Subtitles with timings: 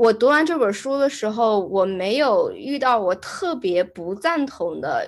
[0.00, 5.06] 我读完这本书的时候，我没有遇到我特别不赞同的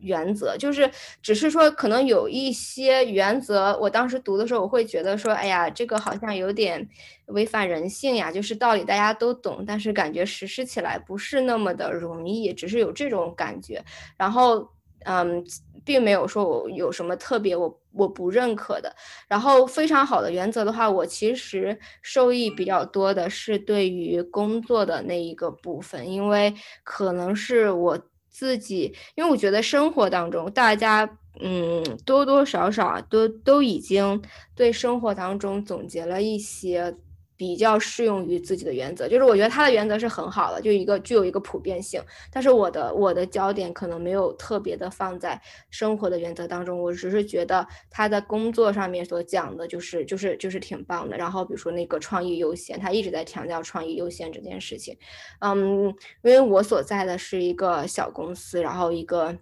[0.00, 0.90] 原则，就是
[1.22, 6.88] 只是说可能有一些原则，我当时读的时候，我会觉得说，哎呀，这个好像有点
[7.26, 13.84] 违反人性呀，就是道理大家都懂，但是感觉实施起来不是那么的容易，只是有这种感觉。
[14.16, 14.68] 然后，
[15.04, 15.44] 嗯，
[15.84, 18.94] 并没有说我有什么特别我我不认可的。
[19.28, 27.98] 然后非常好的原则的话，我其实受益比较多的是对于工作的那一个部分，因为可能是我
[28.30, 31.08] 自己，因为我觉得生活当中大家
[31.40, 34.22] 嗯多多少少啊都都已经
[34.54, 36.94] 对生活当中总结了一些。
[37.42, 42.00] 比较适用于自己的原则，就是我觉得他的原则是很好的，就一个具有一个普遍性。
[42.30, 51.16] 但是我的我的焦点可能没有特别的放在生活的原则当中，我只是觉得他在工作上面所讲的就是就是就是挺棒的。
[51.16, 54.96] 然后比如说那个创意优先，他一直在强调创意优先这件事情。
[55.40, 55.86] 嗯，
[56.22, 59.36] 因为我所在的是一个小公司，然后一个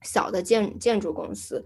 [0.00, 1.62] 小的建建筑公司。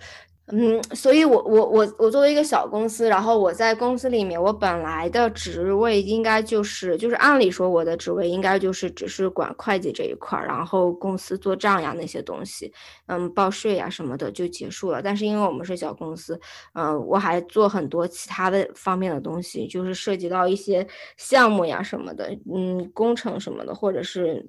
[0.53, 12.73] 嗯，所以，我我我我作为一个小公司，然后我在公司里面，我本来的职位应该就是就是按理说我的职位应该就是只是管会计这一块儿，然后公司做账呀那些东西，
[13.07, 15.01] 嗯，报税呀什么的就结束了。
[15.01, 16.41] 但是因为我们是小公司，
[16.75, 24.47] 嗯，我还做很多其他的方面的东西，就是涉及到一些项目呀什么的，嗯，工程什么的，或者是。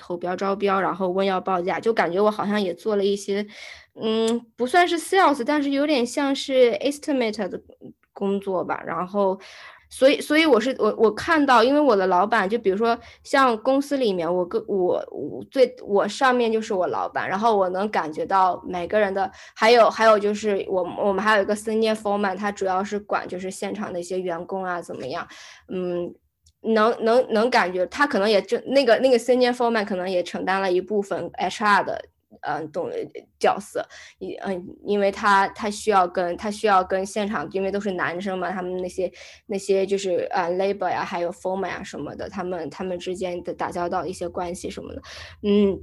[0.00, 3.44] 投标招标，然后问要报价，就感觉我好像也做了一些，
[4.00, 7.60] 嗯，不算是 sales，但是有点像是 estimate 的
[8.12, 8.82] 工作吧。
[8.86, 9.38] 然后，
[9.90, 25.26] 所以，所以我是我我看到，因为我的老板，就比如说像公司里面，我跟我我最我上面就是我老板，然后我能感觉到每个人的，还有还有就是我我们还有一个 senior foreman，他主要是管就是现场的一些员工啊怎么样，
[25.68, 26.14] 嗯。
[26.60, 32.04] 能能能感觉他可能也就那个那个 senior foreman 可能也承担了一部分 HR 的
[32.42, 32.90] 嗯懂
[33.38, 33.86] 角色，
[34.18, 39.10] 因嗯因为他他需要跟他需要跟现场，因为都是男生嘛，他们那些
[39.46, 45.02] 那些就是呃 labor 呀，还有 foreman 啊什么的，他们他们之间的打交道一些关系什么的，
[45.42, 45.78] 嗯，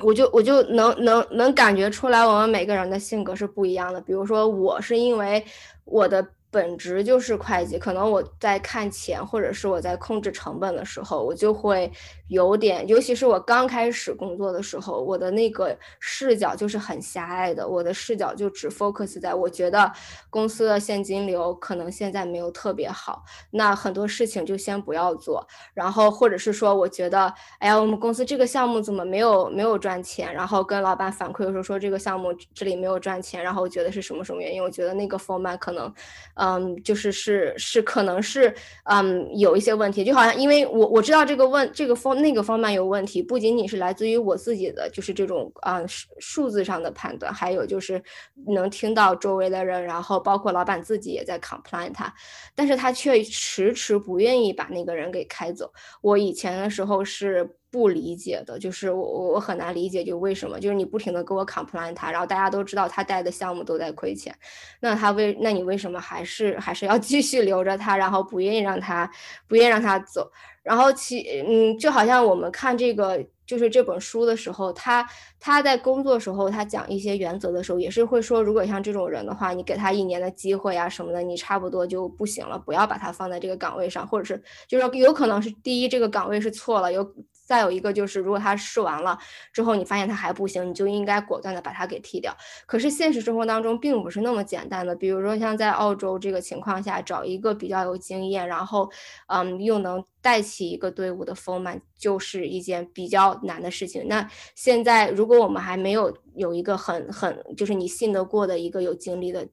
[0.00, 4.00] 我就我就能能能感觉出来，我们每个人的性格是不一样的。
[4.00, 5.44] 比如说我是因为
[5.84, 6.26] 我的。
[6.48, 11.90] 本职就是会计，可能我在看钱或者是我在控制成本的时候，我就会
[12.28, 19.90] 有点，尤其是我刚开始工作的时候，我的那个视角就是很狭隘的，我的视角就只 focus 在我觉得
[20.30, 35.92] 公司的现金流可能现在没有特别好，那很多事情就先不要做，然后或者是说我觉得，哎呀，我们公司这个项目怎么没有没有赚钱，然后跟老板反馈的时候说这个项目这里没有赚钱，然后我觉得是什么什么原因，我觉得那个 format 可能。
[36.34, 38.54] 嗯，就是是是，可能是
[38.84, 48.02] 嗯有一些问题，就好像因为我我知道这个问这个方那个方面有问题，不仅仅是来自于我自己的，就是这种啊数数字上的判断，还有就是
[48.48, 52.12] 能听到周围的人，然后包括老板自己也在 complain 他，
[52.54, 55.72] 但是他却迟迟不愿意把那个人给开走。
[56.02, 57.56] 我以前的时候是。
[57.76, 64.34] 不理解的，就是我我我很难理解，就为什么就是你不停的给我 complain 他，然后大家都知道他带的项目都在亏钱，
[64.80, 69.10] 那他为那你为什么还是还是要继续留着他，然后不愿意让他
[69.46, 70.26] 不愿意让他走，
[70.62, 75.06] 然后其嗯就好像我们看这个就是这本书的时候，他
[75.38, 87.06] 他在工作时候他讲一些原则的时候，也是会说，如果像这种人的话，你给他一年的机会啊什么的，你差不多就不行了，不要把他放在这个岗位上，或者是就是有可能是第一这个岗位是错了，有。
[87.46, 89.18] 再有一个就是，如果他试完了
[89.52, 92.36] 之后，你发现他还不行，你就应该果断的把他给踢掉。
[92.66, 98.90] 可是现实生活当中并不是那么简单的，比如说像在澳洲这个情况下，找一个比较有经验，然后
[99.28, 104.06] 嗯又能带起一个队伍的丰满就是一件比较难的事情。
[104.08, 109.48] 那现在如果我们还没有有一个很很就是你信得过的一个有经历的。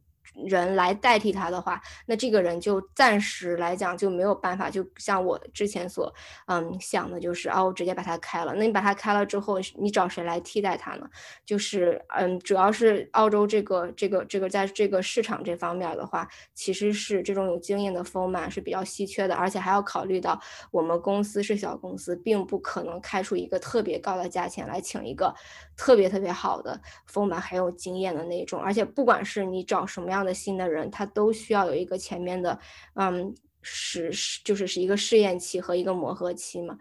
[0.48, 6.14] 人来代替他的话，那这个人就暂时来讲就没有办法，就像我之前所
[6.48, 8.54] 嗯想的，就是哦，我直接把他开了。
[8.56, 11.08] 那你把他开了之后，你找谁来替代他呢？
[11.46, 20.40] 就是嗯，主要是澳洲这个这个这个在这个市场这方面的话，其实是这种有经验的丰满是比较稀缺的，而且还要考虑到
[20.72, 25.34] 我们公司是小公司，并不可能开出一个特别高的价钱来请一个
[25.78, 28.60] 特别特别好的丰满很有经验的那种。
[28.60, 30.24] 而且不管是你找什么样。
[30.24, 32.58] 的新的人，他都需要有一个前面的，
[32.96, 34.10] 嗯，试
[34.46, 36.78] 就是是一个试验期和一个磨合期嘛，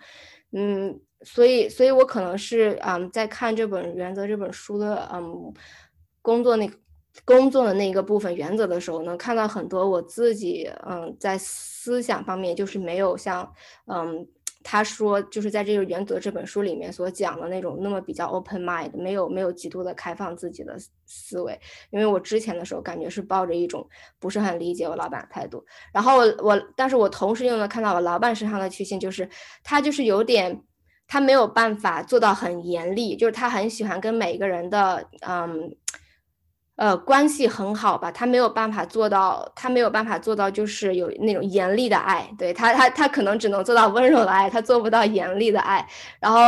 [0.53, 5.53] 嗯，所以，所以我可能是，嗯，在看这本《原则》这本书的，嗯，
[6.21, 6.71] 工作那
[7.25, 13.53] 工作的那个部分原则的时候，能看到很多我自己，嗯，在思想方面就是没有像，
[13.87, 14.29] 嗯。
[14.63, 21.59] 他说，就是在这个原则这本书里面所讲的那种那么比较 open mind，没有没有极度的开放自己的思维。
[21.91, 23.87] 因为我之前的时候感觉是抱着一种
[24.19, 29.29] 不是很理解我老板的态度，然后我，但是我同时又能看到我老板身上的缺陷，就是
[29.63, 30.63] 他就是有点，
[31.07, 35.77] 他没有办法做到很严厉，就是他很喜欢跟每个人的，嗯。
[36.77, 38.11] 呃，关系很好吧？
[38.11, 42.29] 他没有办法做到，他没有办法做到，就是有那种严厉的爱。
[42.39, 45.87] 对他，他他可能只能做到温柔的爱，他做不到严厉的爱。
[46.19, 46.41] 然后，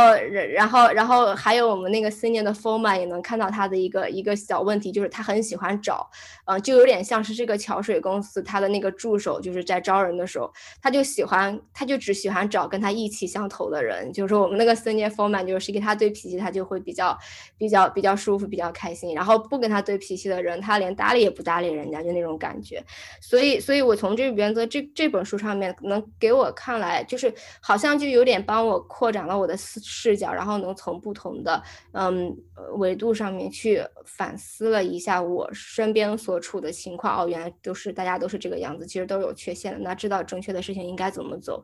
[0.51, 6.09] 然后，然后还有我们那个森念的 Forma 也能看到他的一个一个小问题，就是他很喜欢找，
[6.45, 10.51] 嗯，就有点像是这个桥水公司他的那个助手，就是在招人的时候，
[10.81, 14.11] 他就喜欢，他就只喜欢找跟他意气相投的人。
[14.11, 17.15] 就是我们那个 senior forman，就是谁跟他对脾气，他就会比较
[17.59, 19.13] 比较比较舒服，比较开心。
[19.13, 20.14] 然后不跟他对脾。
[20.29, 22.83] 的人，他连搭理也不搭理人家，就那种感觉。
[23.21, 32.35] 所以，所以我从这个原则这这本书上面，能给我看来，就是好像就有点帮我扩展了我的视视角，然后能从不同的嗯
[32.77, 37.23] 维度上面去反思了一下我身边所处的情况。
[37.23, 39.79] 哦，原来都是大家都是这个样子，其实都有缺陷的。
[39.79, 41.63] 那知道正确的事情应该怎么走，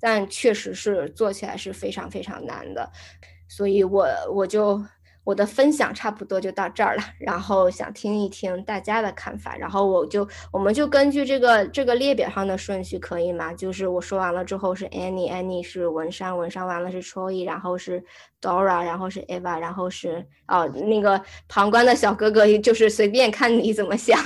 [0.00, 2.90] 但确实是做起来是非常非常难的。
[3.48, 4.82] 所以我我就。
[5.24, 13.52] 我的分享差不多就到这儿了，然后想听一听大家的看法，然后我就我们就根据这个这个列表上的顺序可以吗？
[13.54, 18.02] 就是我说完了之后是 Annie，Annie 是文山，文山完了是 Troy，然后是
[18.40, 24.18] Dora，然后是 Eva，然后是哦那个旁观的小哥哥，就是随便看你怎么想，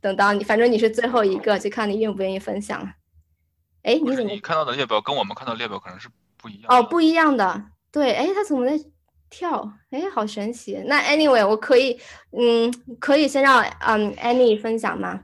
[0.00, 2.90] 等到你反正你是最后一个，就看你愿不愿意分享了。
[3.84, 6.64] 哎，你怎么你看到的列表跟我们看到列表可能是不一样？
[6.68, 8.84] 哦，不一样的，对，哎，他怎么在？
[9.30, 10.82] 跳，哎，好神奇！
[10.86, 11.98] 那 anyway，我可以，
[12.32, 15.22] 嗯，可以先让嗯 Annie 分享吗？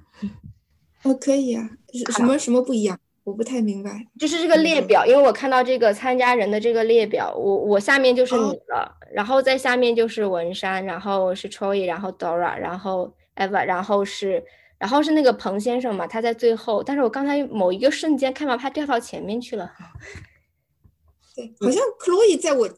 [1.03, 1.69] 哦，可以啊。
[2.14, 2.99] 什么什么不一样？
[3.25, 4.06] 我不太明白。
[4.19, 14.44] 就是这个列表，因为我看到这个参加人的这个列表，我我下面就是你了，然后在下面就是文山，然后是 Troy，然后 Dora，然后 Eva，然后是
[14.79, 19.73] 然后是那个彭先生嘛，他在最后，但是我刚才某一个瞬间看到他掉到前面去了。
[21.35, 22.76] 对，好像 Chloe 在我在。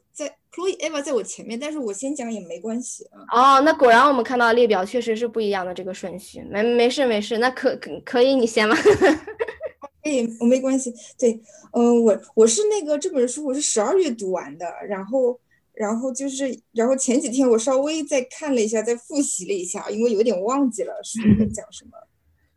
[0.50, 3.58] Chloe Eva 在我前面，但是我先讲也没关系啊。
[3.58, 8.74] 哦，那果然我们看到列表确实是不一样的这个顺序，没没事没事，那可可可以你先吗？
[10.02, 10.92] 可以，我没关系。
[11.18, 11.38] 对，
[11.72, 15.38] 嗯，我我是那个这本书我是十二月读完的，然后
[15.74, 21.90] 然后就是然后前几天我稍微再看了一下，再复习了一下，因为有点忘记了书在讲什么。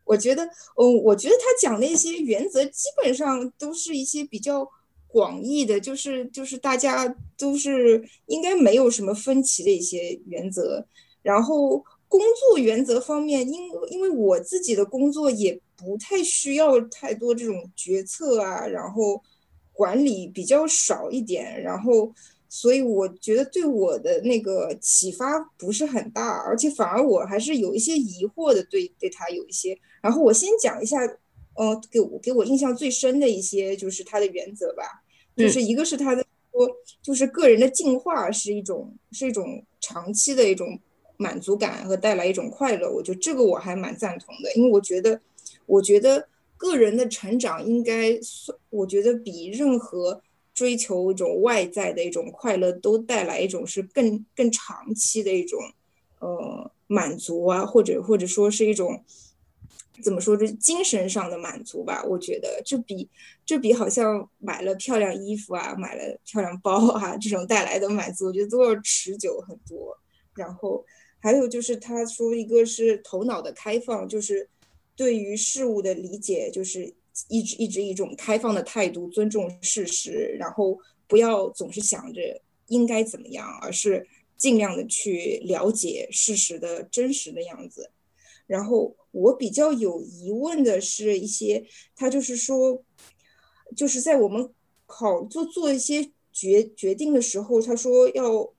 [0.06, 4.68] 我觉得，嗯，我觉得他讲那些原则基本上都是一些比较。
[5.12, 10.86] 广义的，就是就是大家都是应该没有什么分歧的一些原则。
[11.22, 19.22] 然后工作原则方面，因因为我自己的工作也不太需要太多这种决策啊，然后
[19.74, 22.13] 管理比较少一点，然后
[22.48, 29.78] 所以我觉得对我的那个启发不是很大，而且反而我还是有一些疑惑的，对对他有一些。
[30.02, 30.98] 然后我先讲一下。
[31.54, 35.00] 呃，给我给我印象最深的一些就是他的原则吧，
[35.42, 36.68] 就是一个是他的说，
[37.02, 40.80] 就是个人的进化是一种是一种长期的一种
[41.18, 45.20] 满足感和带来一种快乐，我觉得这个我还蛮赞同的，因为我觉得
[45.66, 46.28] 我觉得
[46.58, 50.22] 个人的成长应该算，我觉得比任何
[50.54, 55.60] 追求一种外在的一种快乐都带来一种是更更长期的一种
[56.20, 59.04] 呃满足啊，或者或者说是一种。
[60.01, 60.36] 怎么说？
[60.36, 63.08] 这精神上的满足吧，我觉得这比
[63.46, 69.98] 这比好像买了漂亮衣服啊，买了漂亮包啊，这种带来的满足，我觉得都要持久很多。
[70.34, 70.84] 然后
[71.20, 74.50] 还有就是他说，一个是头脑的开放，就是
[74.96, 76.93] 对于事物的理解，就是
[77.27, 80.77] 一直一直一种开放的态度，尊重事实，然后
[81.08, 87.91] 不要总是想着应该怎么样，而是尽量的去了解事实的真实的样子。
[88.48, 91.65] 然后我比较有疑问的是一些，
[91.96, 92.82] 他就是说，
[93.75, 94.50] 就是在我们
[94.86, 98.53] 考做做一些决决定的时候，他说要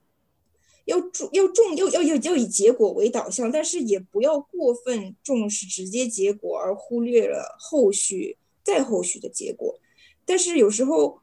[0.85, 9.78] 要重要重要要要要以结果为导向，但是也不要过分重视直接结果而忽略了后续再后续的结果。
[10.26, 11.21] 但是有时候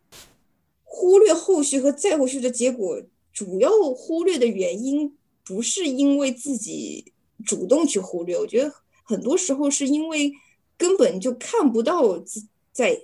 [0.83, 7.13] 忽略后续和再后续的结果，主要忽略的原因不是因为自己。
[7.45, 8.69] 主动去忽略，我觉得
[9.09, 10.31] 很多时候是因为
[10.77, 12.23] 根本就看不到
[12.71, 12.95] 在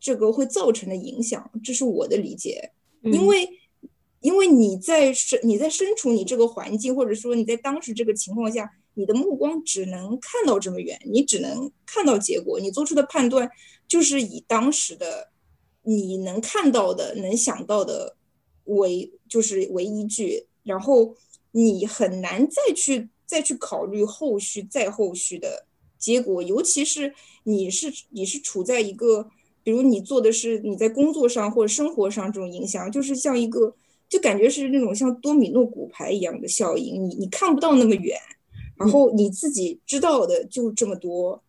[0.00, 2.72] 这个会造成的影响，这是我的理解。
[3.02, 3.46] 因为
[4.20, 13.50] 因为你在身你在身处你这个环境，或者说你在当时这个情况下，你的目光只能看到这么远，你只能看到结果，你做出的判断
[13.86, 15.28] 就是以当时的
[15.82, 18.16] 你能看到的、能想到的
[18.64, 21.14] 为就是为依据，然后
[21.50, 25.64] 你很难再去再去考虑后续再后续的
[25.96, 29.30] 结果，尤其是你是你是处在一个，
[29.62, 33.72] 比如你做的是你在工作上或者生活上这种影响，就是像一个
[34.08, 38.18] 就感觉是那种像多米诺骨牌一样的效应，你你看不到那么远，
[38.76, 41.40] 然后你自己知道的就这么多。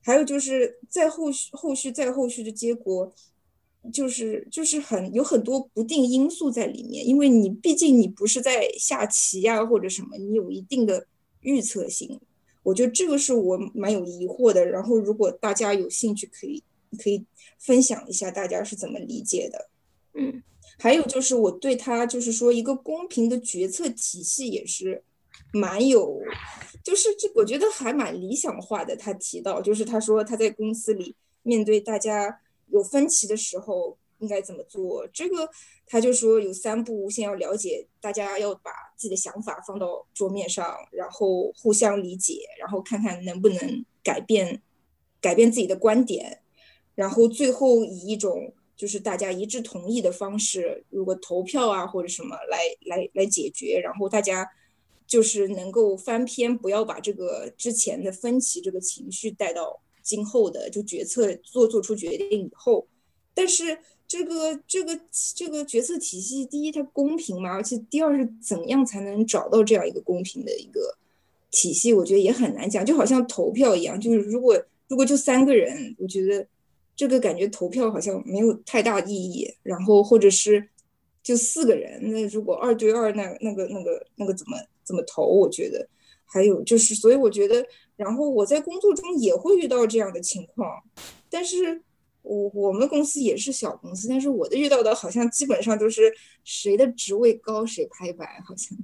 [0.00, 3.12] 还有就是在后续、后续、再后续的结果，
[3.92, 11.06] 就是就是很有很多不定因素在里面，因为你毕竟你不是在下棋呀或者什么，你有一定的
[11.40, 12.20] 预测性。
[12.62, 14.66] 我觉得这个是我蛮有疑惑的。
[14.66, 16.62] 然后如果大家有兴趣，可以
[17.02, 17.24] 可以
[17.58, 19.70] 分享一下大家是怎么理解的。
[20.14, 20.42] 嗯，
[20.78, 25.02] 还有就是我对他就是说一个公平的决策体系也是。
[25.52, 26.20] 蛮有，
[26.84, 28.94] 就是这，我觉得还蛮理想化的。
[28.94, 35.06] 他提到，就是他说他在公司里面对大家有分歧的时候应该怎么做。
[35.12, 35.48] 这个
[35.86, 44.62] 他就说有三步，先要了解大家要把自己的想法放到桌面上，然后互相理解，然后看看能不能改变
[45.20, 46.40] 改变自己的观点，
[46.94, 54.48] 然后最后以一种就是大家一致同意的方式，如果投票啊或者什么来来来解决，然后大家。
[55.08, 62.86] 就是能够翻篇，不要把这个之前的分歧这个情绪带到今后的就决策做做出决定以后。
[63.32, 64.98] 但是这个这个
[65.36, 70.96] 这个决策体系，第一它公平嘛，而且第二是怎样才能找到这样一个公平的一个
[71.50, 72.84] 体系，我觉得也很难讲。
[72.84, 76.44] 就好像投票一样，就是如果如果就三个人，我觉得
[76.96, 79.48] 这个感觉投票好像没有太大意义。
[79.62, 80.66] 然后或者是
[81.22, 84.56] 就四个人，那如果二对二，那那个那个那个怎么？
[84.88, 85.22] 怎么投？
[85.26, 85.86] 我觉得，
[86.24, 87.62] 还有就是，所以我觉得，
[87.94, 90.82] 然后我在工作中也会遇到这样的情况，
[91.28, 91.82] 但是
[92.28, 96.12] 我我们公司也是小公司，但是我的遇到的好像基本上都是
[96.44, 98.76] 谁的职位高谁拍板，好像，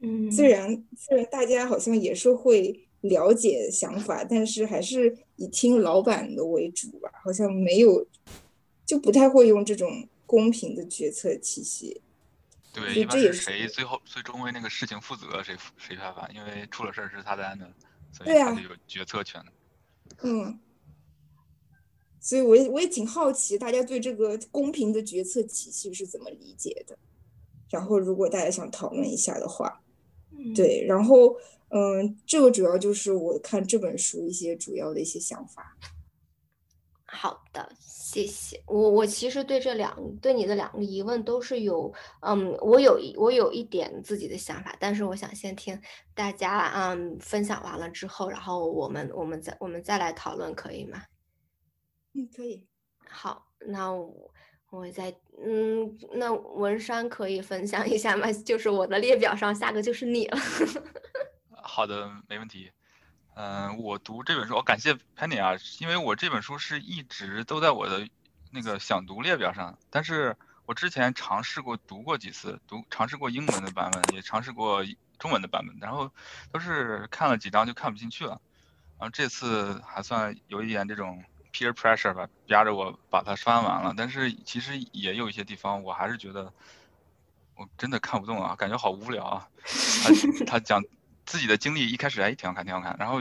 [0.00, 8.04] 嗯，虽然虽然大家好像也是会了解想法，但是还是以听老板的为主吧，好像没有，
[8.84, 12.02] 就不太会用这种公平的决策体系。
[12.72, 17.72] 对，一般是谁最后最终为那个事情负责，谁谁拍板，因为出了事儿是他担的，
[18.12, 19.40] 所以他就有决策权。
[20.22, 20.58] 嗯，
[22.26, 26.98] 所以我也我也挺好奇，大家对这个公平的决策体系是怎么理解的？
[27.70, 29.80] 然后如果大家想讨论一下的话，
[30.52, 31.36] 对，然后
[31.68, 35.76] 嗯，这个主要就是我看这本书一些主要的一些想法。
[37.04, 37.70] 好的。
[37.78, 41.92] 谢谢我，我其实对这两对你的两个疑问都是有，
[42.22, 45.80] 嗯，我有我有一点自己的想法，但是我想先听
[46.14, 51.02] 大家嗯分享完了之后，然后我们我们再我们再来讨论，可以吗？
[52.16, 52.66] 嗯，可以。
[53.08, 54.32] 好，那我
[54.70, 58.32] 我再嗯，那文山可以分享一下吗？
[58.44, 60.38] 就是我的列表上下个就是你了。
[61.62, 62.72] 好的，没问题。
[63.34, 68.08] 嗯，我读这本书，我感谢 Penny 啊，因为我这本书是一直都在我的
[68.50, 74.82] 那个想读列表上，但是我之前尝试过读过几次，读尝试过英文的版本，也尝试过
[75.18, 76.10] 中文的版本，然后
[76.50, 78.40] 都是看了几章就看不进去了，
[78.98, 81.22] 然后这次还算有一点这种
[81.56, 86.52] peer pressure 吧，压着我把它翻完了，但是其实也有一些地方我还是觉得
[87.54, 89.48] 我真的看不懂啊，感觉好无聊啊，
[90.04, 90.82] 他 他讲。
[91.28, 93.20] 自己的经历一开始还挺好看，挺好看，然后，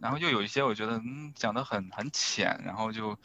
[0.00, 3.16] 然后又有一些我觉得嗯讲的很很浅，然后就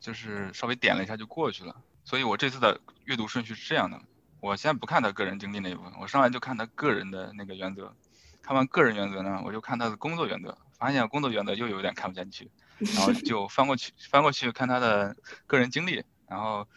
[0.00, 1.76] 就是稍微点了一下就过去了。
[2.02, 4.02] 所以我这次的阅读顺序是这样的：
[4.40, 7.94] 我先不看他个人经历那一部分，我上来就看他个人的那个原则。
[8.42, 12.50] 看完个人原则呢，我就看他的工作原则，发现工作原则又有点看不下去，
[12.94, 16.68] 然后就翻过去翻过去看他的个人经历，然后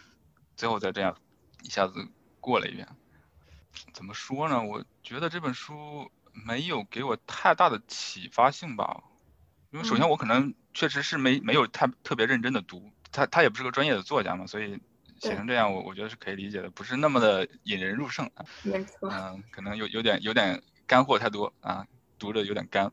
[0.55, 1.17] 最后再这样
[1.63, 2.07] 一下子
[2.39, 2.87] 过了一遍。
[3.93, 4.63] 怎么说呢？
[4.63, 6.11] 我觉得这本书。
[6.45, 9.05] 没有给我太大的启发性吧，
[9.71, 14.77] 因为首先我可能确实是没没有太特别认真的读，他他也不是个专业的作家嘛，所以
[15.21, 18.43] 写成这样我我觉得是可以理解的，不是那么的引人入胜啊。
[18.63, 19.09] 没错。
[19.09, 21.87] 嗯，可能有有点有点干货太多啊，
[22.19, 22.91] 读着有点干。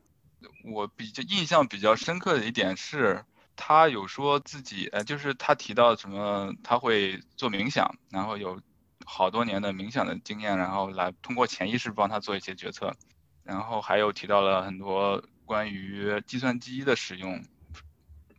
[0.63, 3.23] 我比较印象比较深刻的一点是，
[3.55, 8.61] 他有说自己呃，就是他提到什么他会做冥想，然后有
[9.05, 12.95] 好多年的冥想的经验，然后来通过潜意识帮他做一些决策。
[13.43, 17.43] 然后还有提到了很多关于计算机的使用、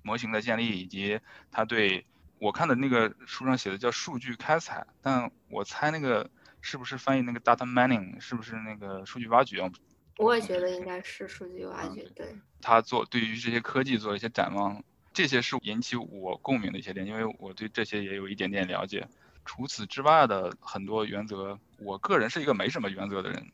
[0.03, 1.21] 模型的建立，以及
[1.51, 2.07] 他对
[2.39, 6.31] 我看的那个书上写的叫数据开采，但我猜那个
[6.63, 9.71] 是不是翻译那个 data mining，是不是那个数据挖掘？
[10.19, 12.03] 我也觉得应该是数据挖掘。
[12.15, 12.37] 对。
[12.61, 19.07] 他做对于这些科技做一些展望，这些是引起我共鸣的一些点，因为我对这些也有一点点了解。
[19.45, 23.47] 除此之外的很多原则，我个人是一个没什么原则的人。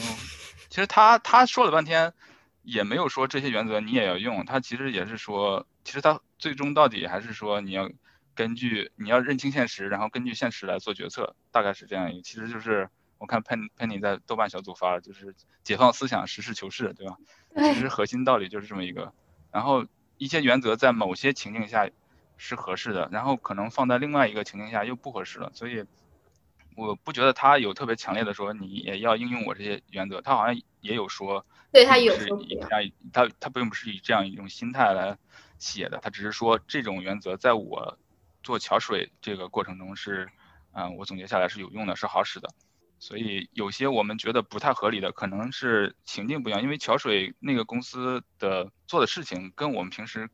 [0.00, 0.04] 嗯，
[0.68, 2.12] 其实他他说了半天，
[2.62, 4.44] 也没有说这些原则你也要用。
[4.44, 7.88] 他其实也是说，其实他最终到底还是说你要
[8.34, 12.22] 根据你要认清现实，然后根据现实来做决策，大概是这样一个。
[12.22, 17.16] 其实就是我看 Pen Penny 在豆瓣小组发了，就是解放思想，实事求是，对吧？
[17.54, 19.12] 其实核心道理就是这么一个。
[19.50, 19.86] 然后
[20.18, 21.88] 一些原则在某些情境下
[22.36, 25.84] 是合适的，然后可能放在另外一个情境下又不合适了，所以。
[26.78, 35.16] 我不觉得他有特别强烈的说你也要应用我这些原则，他好像也有说，对他有是以这样，他他并不是以这样一种心态来
[35.58, 37.98] 写的，他只是说这种原则在我
[38.42, 40.28] 做桥水这个过程中是，
[40.72, 42.50] 嗯，我总结下来是有用的，是好使的。
[42.98, 50.28] 所以有些我们觉得不太合理的，可能是情境不一样，因为桥水那个公司的做的事情跟我们平时，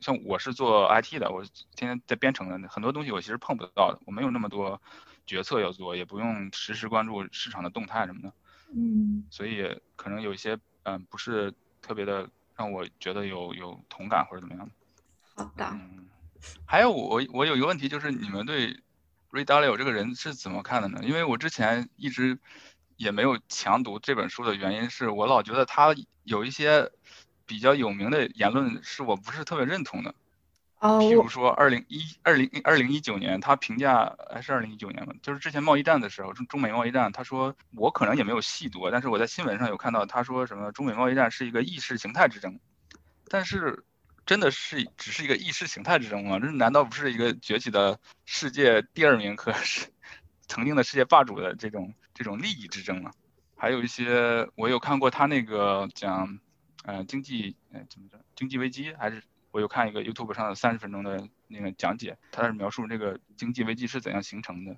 [0.00, 1.42] 像我是做 IT 的，我
[1.76, 4.80] 天天在编程的，很多东西我其实碰不到的，我没有那么多。
[5.26, 8.32] 决策要做，也不用实时关注市场的动态什么的，
[8.74, 14.68] 嗯，所以可能有一些嗯不是特别的让我觉得有有同感或者怎么样。
[15.36, 16.08] 好的，嗯，
[16.66, 18.76] 还有我我有一个问题就是你们对
[19.30, 21.00] Ray Dalio 这个人是怎么看的呢？
[21.02, 22.38] 因为我之前一直
[22.96, 25.94] 也没有强读这本书的原因是我老觉得他
[26.24, 26.90] 有一些
[27.46, 30.14] 比较有名的言论是我不是特别认同的。
[30.98, 42.58] 比如说，二零一二零二零一九年，他评价还是二零一九年吧，就是之前贸易战的时候，中中美贸易战，他说我可能也没有细读，但是我在新闻上有看到他说什么中美贸易战是一个意识形态之争，
[43.28, 43.84] 但是
[44.26, 46.38] 真的是只是一个意识形态之争吗？
[46.38, 49.88] 这难道不是一个崛起的世界第二名和是
[50.46, 53.10] 曾经的世界霸主的这种这种利益之争吗？
[53.56, 56.38] 还有一些我有看过他那个讲，
[56.84, 59.22] 呃，经济，呃，怎么着，经济危机还是？
[59.52, 64.76] 我有看一个 YouTube 上的三十分钟的那个讲解，他是描述这个经济危机是怎样形成的，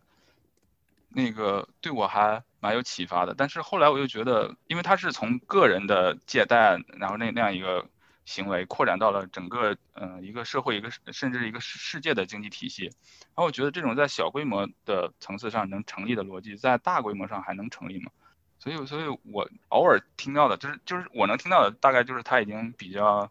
[1.11, 3.35] 那个对我还蛮有启发的。
[3.35, 7.87] 但是后来我又觉得，因为他是从个人的借贷，然后那那样一个
[8.33, 18.11] 行为扩展到了整个嗯一个社会一个甚至一个世界的经济体系，然后我觉得这种在小规模的层次上能成立的逻辑，在大规模上还能成立吗？
[18.59, 23.31] 所以，所以我偶尔听到的就是就是我能听到的大概就是他已经比较。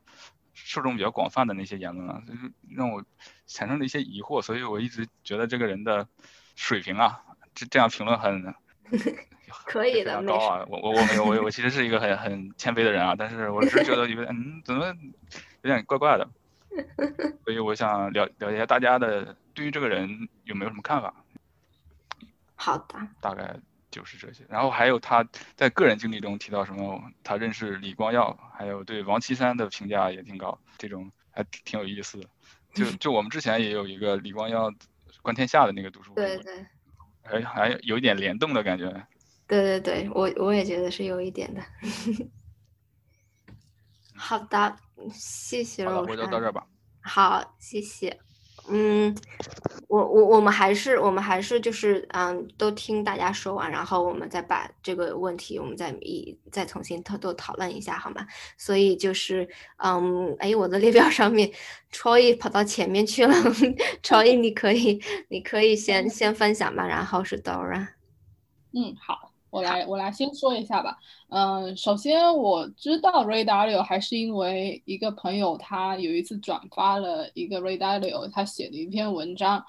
[0.54, 3.04] 受众比较广泛的那些言论了，就是让我
[3.48, 6.06] 产生了一些疑惑，所以我一直觉得这个人的
[6.56, 7.24] 水平啊，
[7.56, 8.54] 这这样评论很
[9.66, 10.66] 可以的，高啊。
[10.70, 14.88] 我我我没有我我其实是一个很很谦卑的人啊，但是我是觉得有点嗯，怎么
[15.62, 16.30] 有点怪怪的，
[17.44, 21.14] 所以我想了了解一下大家的对于这个人有没有什么看法。
[22.56, 23.56] 好的，大概。
[23.92, 32.26] 就是这些，然后还有他在个人经历中提到什么，他认识李光耀，还有对王岐山的评价也挺高，这种还挺挺有意思的。
[32.74, 34.74] 就就我们之前也有一个李光耀
[35.22, 36.54] 观天下的那个读书会，对对，
[37.22, 39.06] 还还有一点联动的感觉。
[39.52, 41.62] 对对对，我我也觉得是有一点的。
[44.16, 44.78] 好的，
[45.14, 45.98] 谢谢老师。
[45.98, 46.66] 好的，我就到这吧。
[47.02, 48.18] 好，谢谢。
[48.70, 49.14] 嗯，
[49.90, 58.26] 我我我们还是我们还是就是嗯，都听大家说完，然后我们再把这个问题我们再一再重新讨都讨论一下，好吗？
[58.58, 59.46] 所以就是
[59.84, 61.52] 嗯，哎，我的列表上面
[61.92, 63.34] ，Troy 跑到前面去了，
[64.02, 67.86] Troy 你可以你可以先先分享吧，然后是 Dora。
[68.74, 69.31] 嗯，好。
[69.52, 70.98] 我来，我来先说一下吧。
[71.30, 79.64] 嗯，首先我知道 Ray Dalio 还是因为一个朋友，他有一次转发了一个 Ray Dalio 他写的一篇文章，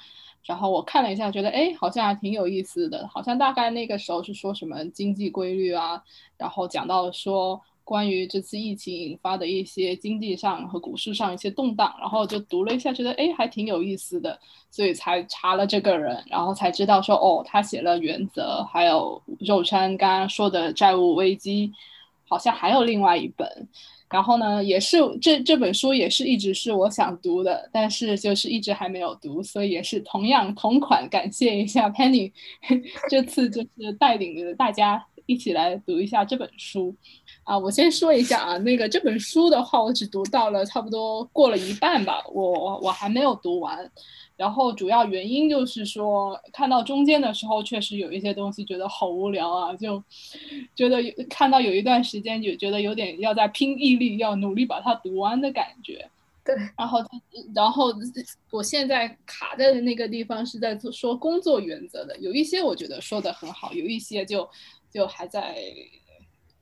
[0.44, 3.06] 然后我看了一下，觉得哎，好像还挺有意思的。
[3.08, 6.02] 好像大概那个时候是说什么经济规律啊，
[6.38, 7.60] 然后讲到说。
[7.84, 14.38] 关于这次疫情引发的一些经济上和股市上一些动荡，然后就读了一下，觉得哎还挺有意思的，
[14.70, 21.68] 所以才查了这个人，然后才知道说哦，他写了《原则》，还有肉川刚刚说的《债务危机》，
[22.28, 23.68] 好像还有另外一本，
[24.08, 32.32] 然后呢，也是这这本书也是一直是我想读的，但是就是一直还没有读，所以也是同样同款，感谢一下 Penny，
[33.10, 36.94] 这次就是带领着大家一起来读一下这本书。
[37.44, 43.90] 啊，我先说一下啊，那个这本书的话，我只读到了差不多过了一半吧，我我还没有读完。
[44.36, 50.02] 然后主要原因就是说，看到中间的时候，确实有一些东西觉得好无聊啊，就
[50.74, 56.08] 觉得看到有一段时间就觉得有点要在拼毅力，要努力把它读完的感觉。
[56.44, 56.56] 对。
[56.76, 56.98] 然后，
[57.54, 57.92] 然后
[58.50, 64.48] 我现在卡在的那个地方是在说工作原则的，有一些我觉得说的很好，有一些就
[64.92, 65.56] 就还在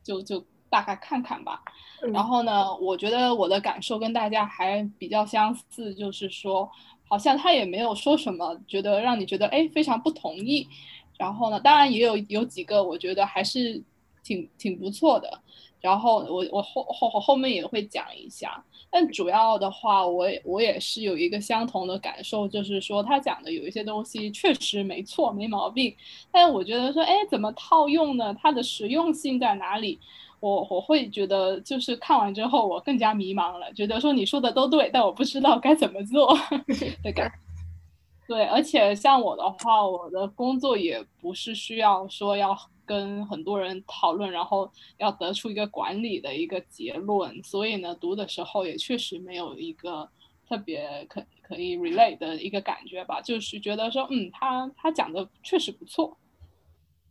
[0.02, 0.44] 就就。
[0.72, 1.60] 大概看看吧。
[2.12, 6.70] 然后呢，我觉得我的感受跟大家还比较相似，就是说，
[7.08, 10.68] 好像他也没有说什么，觉得让你觉得哎非常不同意。
[11.18, 13.82] 然后呢，当然也有有几个我觉得还是
[14.22, 15.42] 挺挺不错的。
[15.80, 25.94] 然后我我后后后面也会讲一下，但主要的话，我也我也是有一个相同的感受，就是说他讲的有一些东西确实没错，没毛病。
[26.30, 28.36] 但我觉得说，哎，怎么套用呢？
[28.40, 29.98] 它的实用性在哪里？
[30.40, 36.36] 我我会觉得，就是看完之后我更加迷茫了，觉得说你说的都对，但我不知道该怎么做
[37.02, 37.32] 的感。
[38.28, 42.56] 对，而且像我的话，我的工作也不是需要说要。
[42.90, 50.10] 跟很多人讨论，然后要得出一个管理的一个结论，所以呢，读的时候也确实没有一个
[50.48, 56.18] 特别可可以 relate 的一个感觉吧，就是觉得说，嗯，他他讲的确实不错，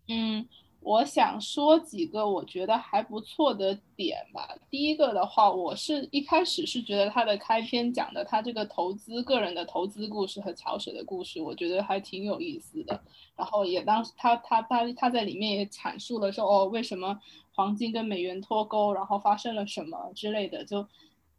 [0.10, 0.46] 嗯。
[0.82, 4.58] 我想说几个我觉得还不错的点吧。
[4.70, 13.00] 第一个的话，我是一开始是觉得他的开篇讲的他这个投资个人的投资故事和桥水的故事，我觉得还挺有意思的。
[13.36, 17.20] 然后也当时他他他他在里面也阐述了说哦，为什么
[17.52, 20.88] 黄金跟美元脱钩，然后发生了什么之类的，就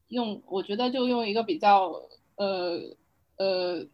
[0.09, 1.90] 用我觉得就用一个比较
[2.37, 2.79] 呃
[3.38, 3.85] 呃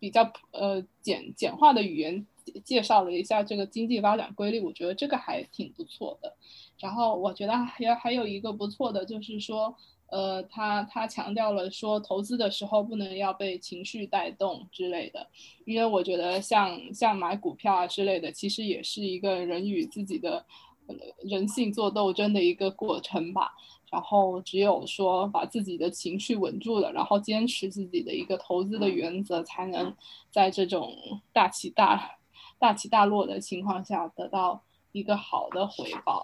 [0.00, 2.26] 比较呃简简化的语言。
[2.64, 6.34] 介绍了一下这个经济发展规律，我觉得这个还挺不错的。
[6.78, 9.74] 然后我觉得还还有一个不错的，就是说，
[10.06, 15.26] 呃，他他强调了说，投资的时候不能要被情绪带动之类的。
[15.64, 20.44] 因为我觉得像像买股票啊之类的，其实也是一个人与自己的
[20.86, 23.52] 呃人性做斗争的一个过程吧。
[23.92, 29.94] 然后只有说把自己的情绪稳住了，然后坚持自己的一个投资的原则，才能
[30.32, 30.92] 在这种
[31.32, 32.18] 大起大。
[32.58, 34.62] 大起大落的情况下得到
[34.92, 36.22] 一个好的回报，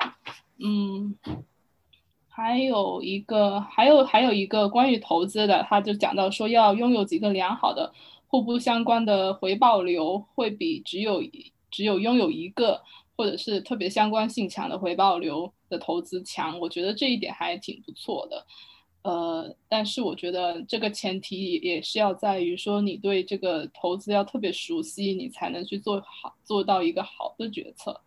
[0.59, 1.17] 嗯，
[2.29, 7.93] 还有一个，还有还有一个关于投资的，他就讲到说要拥有几个良好的
[8.29, 11.21] 互不相关的回报流，会比只有
[11.71, 12.81] 只有拥有一个
[13.17, 16.59] 或者是特别相关性强的回报流的投资强。
[16.61, 18.47] 我觉得这一点还挺不错的。
[19.03, 27.99] 呃，但是我觉得这个前提也是要在于说，你对这个投资要特别熟悉，你才能去做好做到一个好的决策。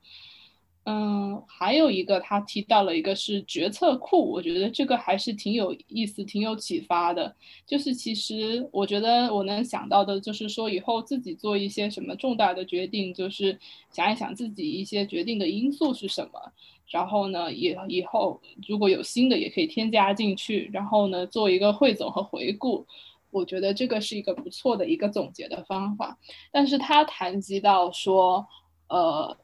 [0.85, 7.33] 嗯，还有一个他提到了一个是决策库，我觉得这个还是挺有意思、挺有启发的。
[7.65, 13.57] 就是其实我觉得我能想到的，就是说以后自己做一些什么重大的决定，就是
[13.91, 16.51] 想一想自己一些决定的因素是什么。
[16.87, 22.85] 然后呢，也以后如果有新的也可以添加进去，然后呢做一个汇总和回顾，
[23.31, 26.19] 我觉得这个是一个不错的一个总结的方法。
[26.51, 28.45] 但是他谈及到说，
[28.89, 29.35] 呃，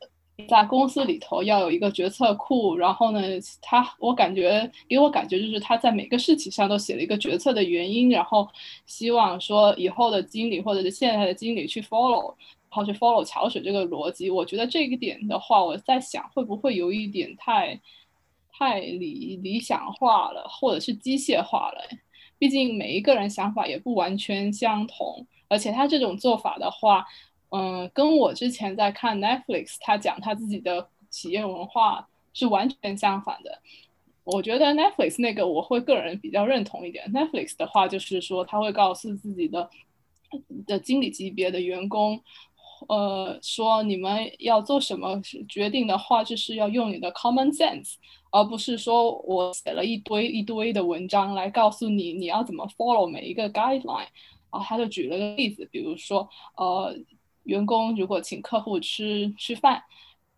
[0.48, 3.22] 在公司里头要有一个决策库，然后呢，
[3.62, 8.48] 他我感觉给我感觉就是他在每个事情上都写了一个决策的原因，然后
[8.86, 12.34] 希望说以后的经理或者是现在的经理去 follow。
[12.72, 17.82] 然后去 follow 桥水这个逻辑，我觉得这个点的话，我在想会不会有一点太
[18.52, 21.82] 太理理想化了，或者是机械化了。
[22.38, 27.04] 毕竟每一个人想法也不完全相同，而且他这种做法的话，
[27.52, 33.60] 嗯，跟我之前在看 Netflix 他讲他自己的企业文化是完全相反的。
[34.24, 37.12] 我觉得 Netflix 那个我会个人比较认同一点。
[37.12, 39.68] Netflix 的话就是说他会告诉自己的
[40.68, 42.22] 的经理级别的员工。
[42.88, 47.96] 呃，说你们要做什么决定的话，就是要用你的 common sense，
[48.32, 54.08] 而不是说我写了一堆一堆的文章来告诉你你要怎么 follow 每一个 guideline。
[54.52, 56.96] 然后他就举了个例子，比如说，呃，
[57.44, 59.84] 员工如果请客户吃吃饭。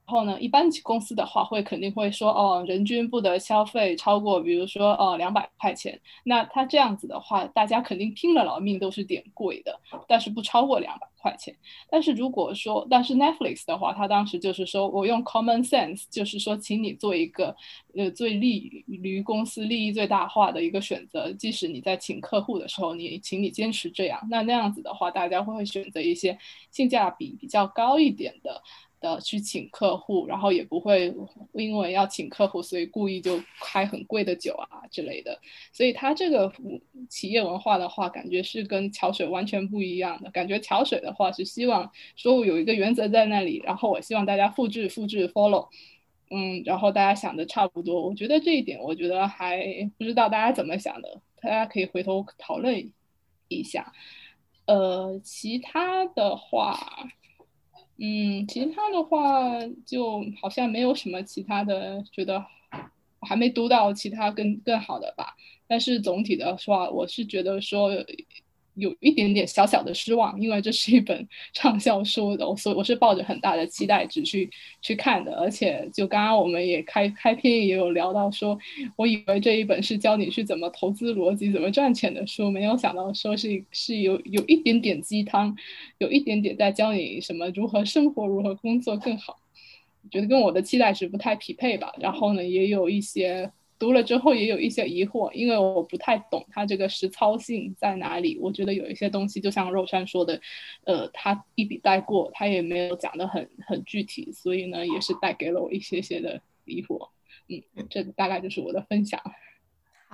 [0.05, 5.97] 然后呢，一般公司的话会肯定会说，哦，人均不得消费超过，比如说，哦，两百块钱。
[6.25, 11.55] 那他这样子的话，大家肯定拼了老命都是点贵的，但是不超过两百块钱。
[11.89, 17.55] 但是如果说，但是 Netflix 的话，他当时就是说我用 common sense，就是说，请你做一个，
[17.95, 21.31] 呃，最利于公司利益最大化的一个选择。
[21.31, 26.37] 即使你在请客户的时候，你请你坚持这样，那那样子的话，大家会选择一些
[26.69, 28.61] 性价比比较高一点的。
[29.01, 31.13] 的去请客户，然后也不会
[31.53, 35.37] 因为要请客户，所以故意就开很贵的酒啊之类的。
[35.73, 36.49] 所以他这个
[37.09, 40.29] 企业文化的话，感觉是跟桥水完全不一样的。
[40.29, 45.67] 感觉桥水的话是希望说我有一个原则在那里，然后我希望大家复制、复制、follow，
[46.29, 48.07] 嗯，然后大家想的差不多。
[48.07, 49.65] 我觉得这一点，我觉得还
[49.97, 52.91] 不知道大家怎么想的，大家可以回头讨论
[53.47, 53.91] 一下。
[54.67, 57.09] 呃，其他的话。
[58.03, 62.43] 嗯，其他的话就好像没有什么其他的觉得
[63.21, 65.35] 还没读到其他更更好的吧。
[65.67, 67.91] 但是总体的话，我是觉得说。
[68.81, 74.49] 有一点点小小的失望，因为这是一本 畅销书的，所以我是抱着很大的期待值去
[74.81, 75.31] 去看的。
[75.35, 78.57] 而且，就刚刚我们也开开篇也有聊到，说
[78.95, 85.55] 我以为这一本是教你去怎么投资逻辑、怎么赚钱的书，没有想到说是是有有一点点鸡汤，
[85.99, 89.37] 有一点点在教你什么如何生活、如何工作更好。
[90.09, 91.93] 觉得跟我的期待值不太匹配吧。
[91.99, 93.51] 然后呢，也有一些。
[93.81, 98.37] 读了之后也有一些疑惑，因为我不太懂它这个实操性在哪里。
[98.39, 100.39] 我觉得有一些东西，就像肉山说的，
[100.83, 107.09] 呃，他一笔带过，他也没有讲得很很具体，所以呢，也是带给了我一些些的疑惑。
[107.47, 109.19] 嗯，这大概就是我的分享。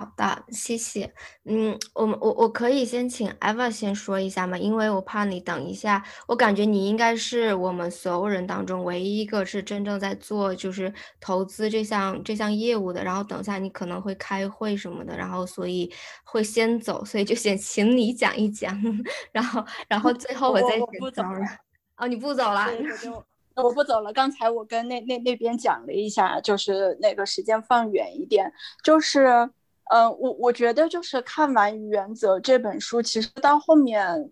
[0.00, 1.12] 好的，谢谢。
[1.44, 4.56] 嗯，我们我我可以先请 Eva 先说一下吗？
[4.56, 13.02] 因为我怕你等一下，我感觉你应该是我们所有人当中唯一一个是真正在做就是投资这项这项业务的。
[13.02, 18.80] 然后等下你可能会开会什么的，然后所以会先走，所以就先请你讲一讲，
[19.32, 21.40] 然后然后最后我再不走了。
[21.96, 22.68] 哦，你不走了？
[23.56, 24.12] 我不走了。
[24.12, 28.52] 刚才我跟那那那边讲了一下，就是那个时间放远一点，
[28.84, 29.50] 就是。
[29.90, 34.30] 嗯，我我觉得就是看完《原则》这本书，其实到后面，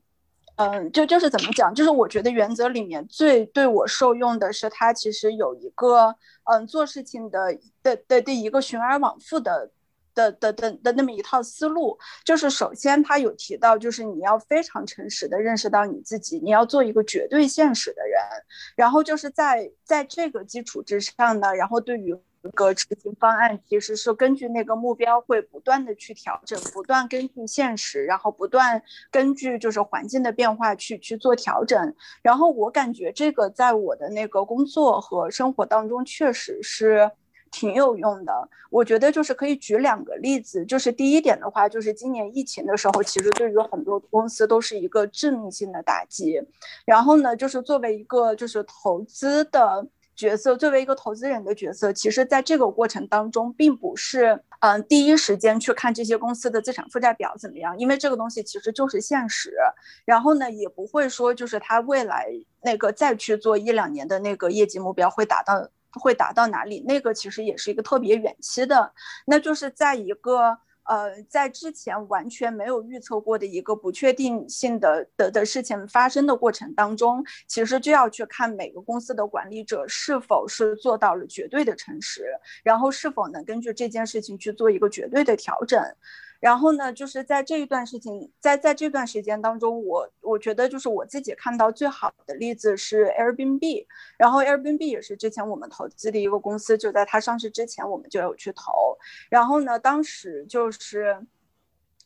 [0.56, 6.14] 嗯，就就是怎么讲，就是我觉得《原则》里面最对我受用的是，它其实有一个
[6.44, 9.70] 嗯做事情的的的的一个循而往复的
[10.14, 11.98] 的的的的那么一套思路。
[12.22, 18.20] 就是首先他有提到，就是你要非常诚实的认识到你自己，你要做一个绝对现实的人。
[18.76, 22.14] 然后就是在在这个基础之上呢，然后对于。
[22.46, 31.94] 一个执行方案其实是根据那个目标会不断的去调整，不断根据现实，然后不断根据就是环境的变化去去做调整。
[32.22, 37.10] 然后我感觉这个在我的那个工作和生活当中确实是
[37.50, 38.48] 挺有用的。
[38.70, 46.40] 我觉得就是可以举两个例子，就是第一点的话，就是今年疫情的时候，其实对于很多公司都是一个致命性的打击。
[46.84, 49.86] 然后呢，就是作为一个就是投资的。
[50.16, 59.54] 角色作为一个投资人的角色，其实在这个过程当中，并不是嗯第一时间去看这些公司的资产负债表怎么样，因为这个东西其实就是现实。
[60.06, 62.26] 然后呢，也不会说就是他未来
[62.62, 68.92] 那个再去做一两年的那个业绩目标会达到会达到哪里，那个其实也是一个特别远期的，
[69.26, 70.58] 那就是在一个。
[70.88, 82.26] 呃，在之前完全没有预测过的一个不确定性的的的事情发生的过程当中，其实就要去看每个公司的管理者是否是做到了绝对的诚实，
[82.62, 85.82] 然后是否能根据这件事情去做一个绝对的调整。
[86.40, 93.86] 然后呢，就是在这一段事情，在在这段时间当中，我我觉得就是我自己看到最好的例子是 Airbnb，
[94.18, 98.96] 然后 Airbnb 也是之前我们投资的一个公司，就在它上市之前，我们就有去投。
[99.30, 101.26] 然后呢，当时就是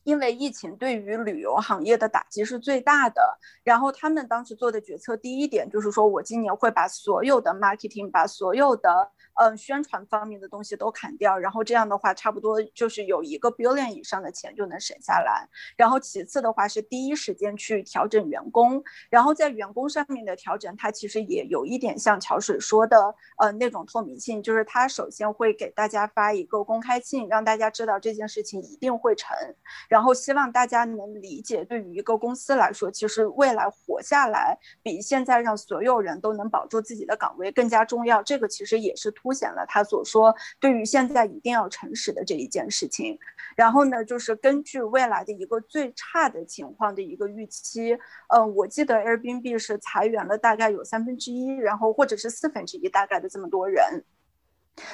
[0.05, 9.11] 因为疫情对于旅游行业的打击是最大的，然后他们当时做的决策，第一点就是说我今年会把所有的 marketing，把所有的。
[9.41, 15.49] 嗯，宣传方面的东西都砍掉，然后这样的话，差不多就是有一个 billion 以上的钱就能省下来。
[15.79, 29.35] 然后其次的话是第一时间去调整员工，然后在员工上面的调整，它其实也有一点像桥水说的，呃，那种透明性，就是他首先会给大家发一个公开信，让大家知道这件事情一定会成，
[29.89, 38.23] 然后希望大家能理解，对于一个公司来说，其实未来活下来比现在让所有人都能保住自己的岗位更加重要。
[38.23, 39.30] 这个其实也是突。
[39.31, 43.17] 凸显了他所说对于现在一定要诚实的这一件事情，
[43.55, 47.97] 然后呢，就是根据未来的一个最差的情况的一个预期，
[48.35, 54.05] 嗯，我记得 Airbnb 是裁员了大概有三分之一，然后或者是四分之一大概的这么多人。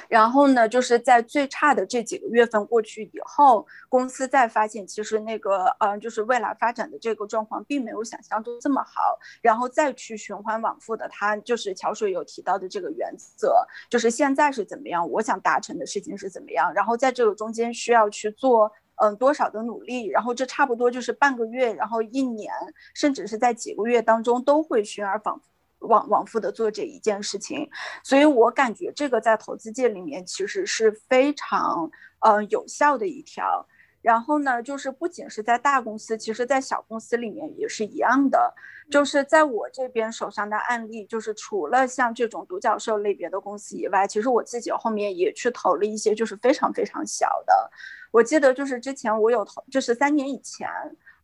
[0.07, 22.51] 然后呢，就是在最差的这几个月份过去以后，公司再发现其实那个，嗯，就是未来发展的这个状况并没有想象中这么好，然后再去循环往复的，他就是桥水有提到的这个原则，就是现在是怎么样，我想达成的事情是怎么样，然后在这个中间需要去做，嗯，多少的努力，然后这差不多就是半个月，然后一年，
[22.93, 25.45] 甚至是在几个月当中都会循而往复。
[25.79, 27.69] 往往复的做这一件事情，
[28.03, 33.67] 所以我感觉这个在投资界里面其实是非常呃有效的一条。
[34.01, 38.53] 然后呢，就是不仅是在大公司，其实在小公司里面也是一样的。
[38.89, 47.69] 就是在我这边手上的案例，就是除了像这种独角兽类别的公司以外，其实我自己后面也去投了一些就是非常非常小的。
[48.11, 50.69] 我记得就是之前我有投，就是三年以前。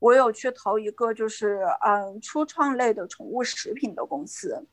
[0.04, 4.66] 我有去投一个，就是嗯初创类的宠物食品的公司，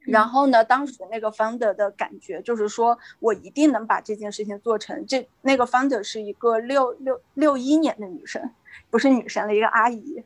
[0.00, 5.06] 然后呢，当时那个 founder 的感觉就是说我一定能把这件事情做成。
[5.06, 8.42] 这那个 founder 是一个六六六一年的女生，
[8.90, 10.24] 不是女生了，一个阿姨。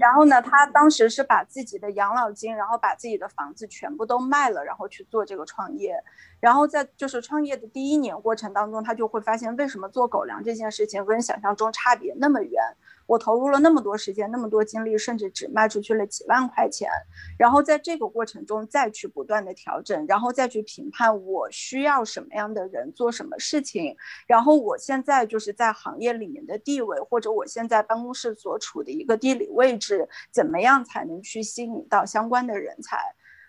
[0.00, 5.94] 然后呢，他当时是把自己的养老金，然后把自己的房子全部都卖了，然后去做这个创业。
[6.40, 12.62] 然后在就是创业的第一年过程当中，他就会发现为什么做狗粮这件事情跟想象中差别那么远。
[13.08, 16.90] 我投入了那么多时间，那么多精力，甚至只卖出去了几万块钱。
[17.38, 23.96] 然后在这个过程中再去不断的调整，然后再去评判我需要什么样的人做什么事情。
[24.26, 32.98] 然后我现在就是在行业里面的地位，或者我现在办公室所处的一个地理位置，怎么样才能去吸引到相关的人才？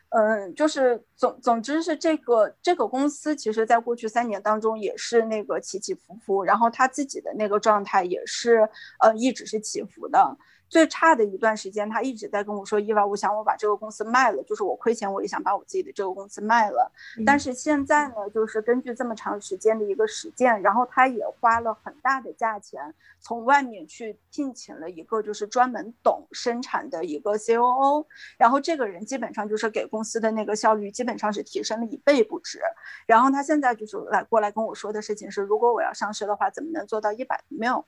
[0.10, 8.68] 嗯，就是总总之是这个这个公司，其实在过去三年当中也是那个起起伏伏，然后他自己的那个状态也是
[9.00, 10.38] 呃一直是起伏的。
[10.70, 16.92] 最差的一段时间，他一直在跟我说：“伊娃，我想我把这个公司卖了，就是我亏钱，我也想把我自己的这个公司卖了。”
[17.26, 28.06] 但是现在呢，就是根据这么长时间的一个实践，然后他也花了很大的价钱，从外面去聘请了一个就是专门懂生产的一个 COO，
[28.38, 32.60] 然后这个人基本上就是给公司的那个效率基本上是提升了一倍不止。
[33.08, 37.86] 然后他现在就是来过来跟我说的事情是：如果我要上市的话，怎么能做到一百 mil？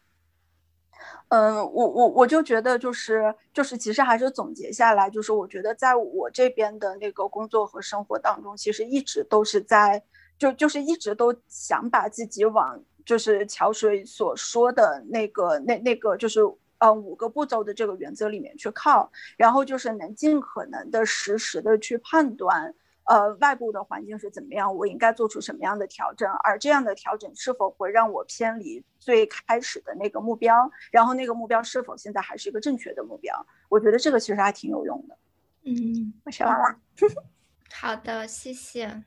[1.30, 10.04] 嗯，我我我就觉得就是就是，其实还是总结下来，就是我觉得在我这边的那个工作和生活当中，其实一直都是在
[10.38, 16.42] 就就是一直都想把自己往就是桥水所说的那个那那个就是
[16.80, 22.74] 呃五个步骤的这个原则里面去靠，然后就是能尽可能的实时的去判断。
[23.06, 24.74] 呃，外部的环境是怎么样？
[24.76, 26.32] 我应该做出什么样的调整？
[26.44, 30.72] 而这样的调整是否会让我偏离最开始的那个目标？
[30.92, 33.46] 然后那个目标是否现在还是一个正确的目标？
[33.70, 35.18] 我觉得这个其实还挺有用的。
[35.66, 36.76] 嗯，我说完了。
[37.74, 39.04] 好的，谢谢。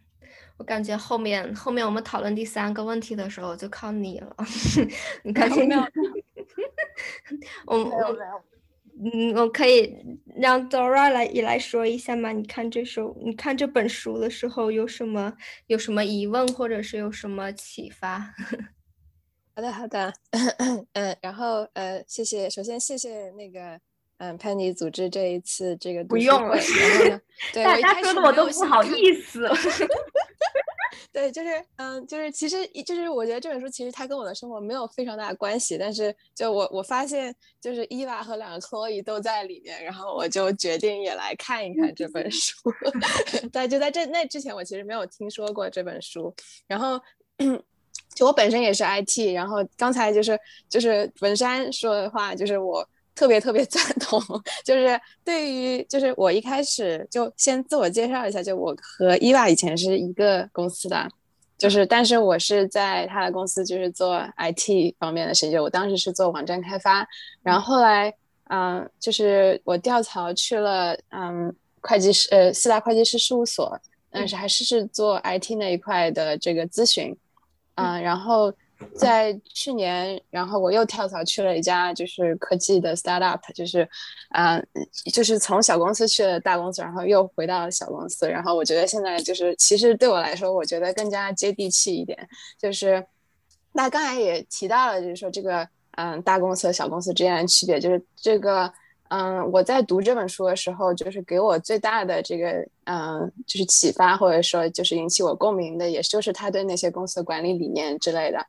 [0.57, 4.37] 我感觉后面后面我们讨论第三个问题的时候就靠你了。
[5.23, 5.79] 你看后面，
[7.67, 8.45] 我我。
[9.03, 9.93] 嗯，我可以
[10.37, 12.31] 让 Dora 来也来说一下吗？
[12.33, 15.33] 你看这首，你看这本书的时候有什么
[15.67, 18.33] 有什么疑问，或者是有什么启发？
[19.57, 20.13] 好的，好的，
[20.95, 23.81] 嗯，然后呃，谢谢，首先谢谢那个
[24.19, 27.21] 嗯 Penny 组织这一次这个不用了，然后呢，
[27.55, 29.49] 大家说的我都不好意思。
[31.15, 42.59] 对，就是，嗯，就是，其实，就是我觉得这本书其实它跟我的生活没有非常大的关系，但是就我我发现，就是伊娃和两个 Chloe 都在里面，然后我就决定也来看一看这本书。
[43.53, 46.35] 对，就在这那之前，我其实没有听说过这本书，
[46.67, 47.01] 然后
[48.17, 50.37] 就我本身也是 IT，然后刚才就是
[50.69, 52.85] 就是文山说的话，就是我。
[53.15, 54.21] 特别特别赞同，
[54.65, 61.09] 就是对于就是我一开始就先自我介绍一下，就我和伊娃以前是一个公司的，
[61.57, 67.07] 就是但是我是在他的公司就是做 IT 方面的事情，我当时是做网站开发，
[67.43, 68.13] 然后后来
[68.49, 73.79] 嗯就是我跳槽去了嗯会计师呃四大会计师事务所，
[74.11, 77.17] 但是还是是做 IT 那一块的这个咨询，
[77.77, 78.53] 嗯然后。
[78.97, 83.89] 在去年，然后我又跳槽去了一家就是科技的 startup，就是，
[84.31, 84.61] 啊，
[85.13, 88.29] 就是从小公司去了大公司，然后又回到小公司。
[88.29, 92.29] 然后我觉得现在就是，其实对我来说，我觉得更加接地气一点。
[92.59, 93.05] 就是，
[93.73, 98.73] 那刚才也提到了，就是说这个，嗯，大公司和小公司之间的区别，就是这个。
[99.11, 108.45] 嗯，我在读这本书的时候，就是给我最大的这个，嗯，就是启发，或者说就是引起我共鸣的，也就是他对那些公司的管理理念之类的。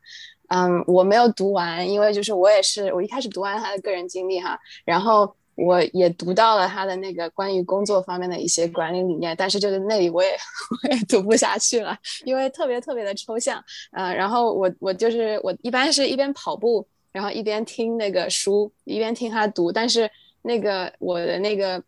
[0.47, 10.29] 嗯，我没有读完，因为就是我也是我一开始读完他的个人经历哈，然后我也读到了他的那个关于工作方面的一些管理理念，但是就是那里我也
[10.83, 13.63] 我也读不下去了，因为特别特别的抽象。
[13.91, 20.09] 嗯，然后我我就是我一般是一边跑步，然后一边听那个书，一边听他读，但是。
[20.45, 21.83] 那个我的那个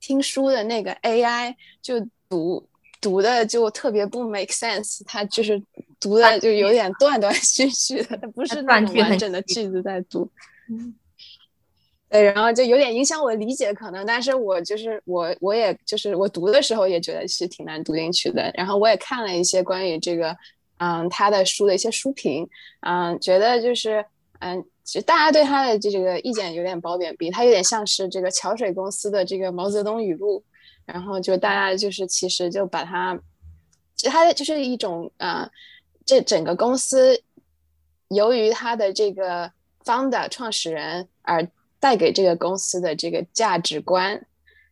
[0.00, 2.64] 听书的那个 AI 就读
[3.00, 5.60] 读的就特别不 make sense，它就是
[5.98, 10.30] 读的就有点断断续续的，它不是那种完整的句子在读。
[12.08, 18.50] 对，然后就有点影响我理解可能，但是我就是我我也就是我读的时候也觉得是挺难读进去的。
[18.54, 20.36] 然后我也看了一些关于这个
[20.78, 22.48] 嗯他的书的一些书评，
[22.80, 24.04] 嗯，觉得就是
[24.38, 24.64] 嗯。
[24.84, 30.42] 其实大家对他的这个意见有点褒贬不一，他有点像是这个桥水公司的这个毛泽东语录，
[30.84, 33.18] 然后就大家就是其实就把它，
[33.96, 35.48] 其实它就是一种啊，
[36.04, 37.22] 这整个公司
[38.08, 39.52] 由于他的这个
[39.84, 41.46] founder 创始人而
[41.78, 44.26] 带给这个公司的这个价值观，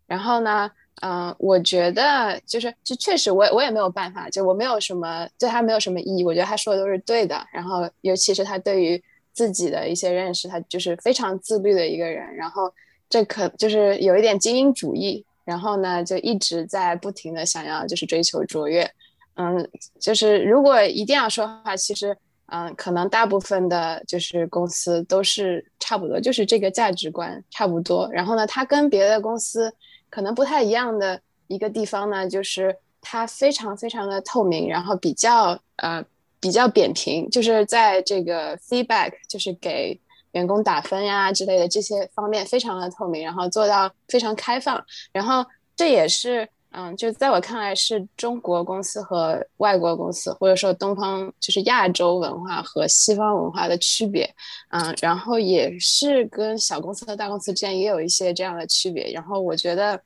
[0.06, 0.70] 然后呢。
[1.00, 6.24] 嗯，我觉得就是就确实我我也没有办法，就我没有什么对他没有什么意义。
[6.24, 9.00] 我觉得他说的都是对的，然后尤其是他对于
[9.38, 12.34] 自己的一些认识，他就是非常自律的一个人。
[12.34, 12.72] 然后
[13.08, 18.90] 这可就是有一点精英主义，然后呢就一直在不停的想要就是追求卓越。
[19.36, 19.70] 嗯，
[20.00, 22.16] 就是如果一定要说的话，其实
[22.46, 28.08] 嗯，可能大部分的就是公司都是差不多，就是这个价值观差不多。
[28.12, 29.72] 然后呢，他跟别的公司。
[30.10, 36.02] 可能不太一样的一个地方呢，就是它非常非常的透明，然后比较呃
[36.40, 40.00] 比较扁平，就是在这个 feedback，就是给
[40.32, 54.28] 员工打分呀之类的这些方面非常的透明，然后做到非常开放，然后这也是嗯，就在我看来是中国公司和外国公司，或者说东方就是亚洲文化和西方文化的区别，
[54.70, 60.00] 嗯，然后也是跟小公司和大公司之间也有一些这样的区别，然后我觉得。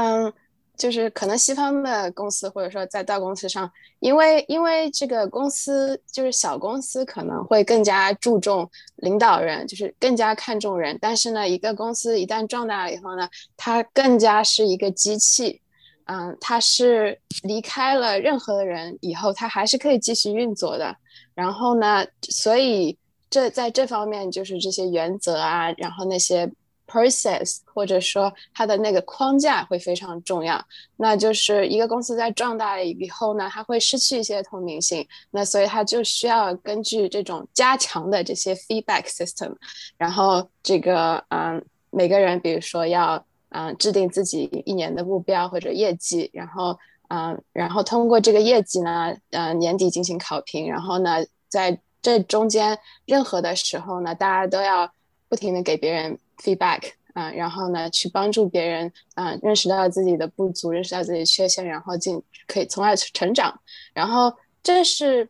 [0.00, 0.32] 嗯，
[0.78, 3.68] 就是可能西方的公司，或者说在大公司上，
[3.98, 10.96] 因为因为这个公司就是小公司，可能会更加注重领导人，就是更加看重人。
[11.00, 15.60] 但是呢，一个公司一旦壮大了以后呢，它更加是一个机器，
[16.04, 20.96] 嗯，它是离开了任何的人以后，它还是可以继续运作的。
[21.34, 22.96] 然后呢，所以
[23.28, 26.48] 这在这方面就是这些原则啊，然后那些。
[26.90, 30.64] Process 或者说它的那个框架会非常重要，
[30.96, 39.54] 那就是一个公司在壮大以后呢，它会失去一些透明性，那所以它就需要根据这种加强的这些 feedback system，
[39.98, 46.78] 然后这个嗯每个人比如说要嗯制定自己一年的目标或者业绩，然后
[47.08, 54.90] 嗯然后通过这个业绩呢，嗯年底进行考评，然后呢在这中间任何的时候呢，大家都要
[55.28, 56.18] 不停的给别人。
[56.42, 63.60] Feedback 啊，然后呢，去帮助别人啊，认识到自己的不足，认识到自己的缺陷，然后进可以从而成长。
[63.92, 64.32] 然后
[64.62, 65.28] 这是，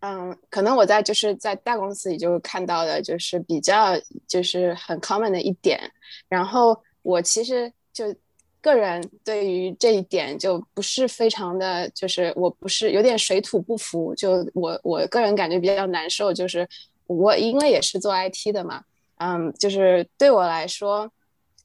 [0.00, 5.80] 嗯，可能我在就是在大公司里就看到的，就是比较就是很 common 的一点。
[6.28, 8.14] 然后我其实就
[8.60, 14.14] 个人对于这一点就不是非常的，就是我不是有点水土不服。
[14.14, 16.68] 就我我个人感觉比较难受，就是
[17.06, 18.84] 我因为也是做 IT 的嘛。
[19.22, 21.12] 嗯，就是对我来说，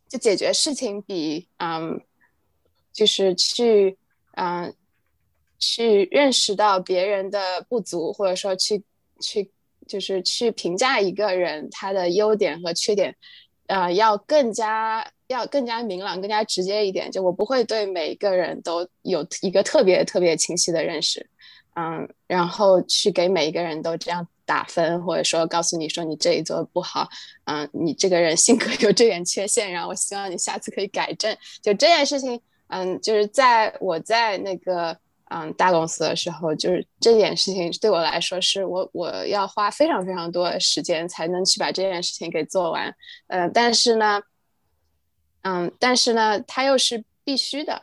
[0.09, 2.01] 就解决事情比嗯，
[2.91, 3.97] 就是去
[4.33, 4.75] 嗯，
[5.57, 8.83] 去认识到别人的不足，或者说去
[9.21, 9.49] 去
[9.87, 13.15] 就是去评价一个人他的优点和缺点，
[13.67, 17.09] 呃，要更加要更加明朗、更加直接一点。
[17.09, 21.25] 就我不会对每一个人都有一个特别特别清晰的认识，
[21.75, 24.27] 嗯，然后去给每一个人都这样。
[24.45, 27.09] 打分，或者说告诉你说你这里做的不好，
[27.45, 31.35] 嗯，你这个人性格有这点缺陷，然后我希望你下次可以改正。
[31.61, 34.95] 就这件事情，嗯，就是在我在那个
[35.29, 42.95] 嗯大公司的时候，就是这件事情对我来说是我我要花非常非常多的时间才能去把这件事情给做完，
[43.27, 44.21] 嗯，但是呢，
[45.41, 47.81] 嗯，但是呢，它又是必须的，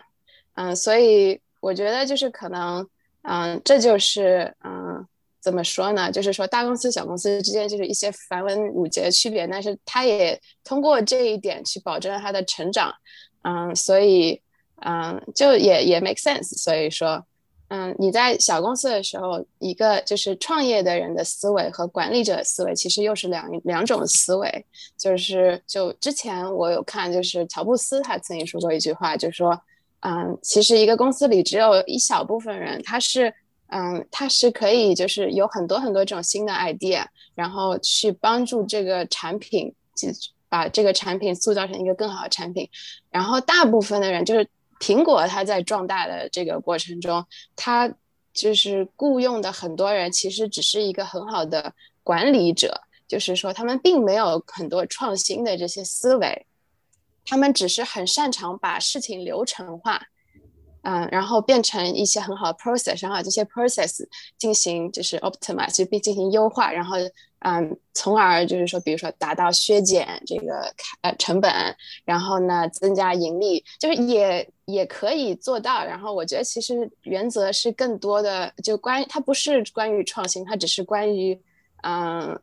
[0.55, 2.89] 嗯，所以我觉得就是可能，
[3.23, 5.05] 嗯，这就是嗯。
[5.43, 6.11] 怎么说呢？
[6.13, 12.95] 就是说，大公司、小公司之间就是一些繁文缛节的区别，但是他也通过这一点去保证了他的成长，
[13.43, 14.41] 嗯，所以，
[14.87, 16.57] 嗯，就也也 make sense。
[16.57, 17.27] 所以说，
[17.71, 24.65] 嗯，你在小公司的时候，一个就是创业的人的思维和管理者的思维其实又是两两种思维。
[24.97, 29.61] 就是就之前我有看，就是乔布斯他曾经说过一句话，就是说，
[30.03, 33.35] 嗯，其实一个公司里只有一小部分人，他是。
[33.75, 39.75] 嗯，它是可以，就是有很多很多这种新的 idea，然后去帮助这个产品，
[40.51, 42.69] 把这个产品塑造成一个更好的产品。
[43.11, 44.47] 然后大部分的人，就是
[44.79, 47.25] 苹果，它在壮大的这个过程中，
[47.57, 47.91] 它
[48.35, 56.47] 就是雇佣的很多人，其实只是一个很好的管理者，就是说他们并没有很多创新的这些思维，
[57.25, 60.03] 他们只是很擅长把事情流程化。
[60.83, 64.05] 嗯，然后变成一些很好的 process，然后这些 process
[64.37, 66.97] 进行就是 optimize，就并进行优化，然后
[67.45, 71.53] 嗯，从而就是说，比如说达到削减这个呃成本，
[72.05, 75.85] 然后呢增加盈利，就是也也可以做到。
[75.85, 81.41] 然后我觉得其实原则是更多的，就关于它不是关于创新，它只是关于
[81.85, 82.37] 嗯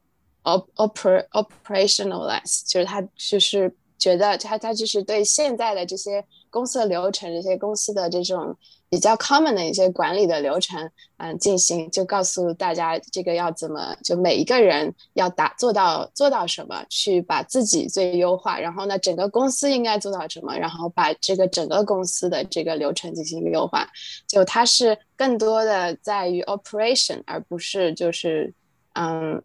[0.43, 6.23] op oper operationalize，就是它就是觉得它它就是对现在的这些。
[6.49, 8.55] 公司的流程，这些公司的这种
[8.89, 23.87] 比较 common 的一些管理的流程，嗯，进行就告诉大家这个要怎么，就每一个人要达做到做到什么，去把自己最优化，然后呢，整个公司应该做到什么，然后把这个整个公司的这个流程进行优化，
[24.27, 28.53] 就它是更多的在于 operation，而不是就是
[28.93, 29.41] 嗯。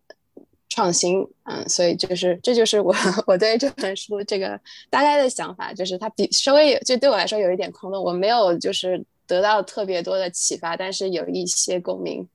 [0.74, 2.92] 创新，嗯，所以就是这就是我
[3.28, 4.60] 我对这本书这个
[4.90, 12.28] 大概的想法，就是它比稍微就对我来说有一点空洞，我没有就是得到特别多的启发，但是有一些共鸣。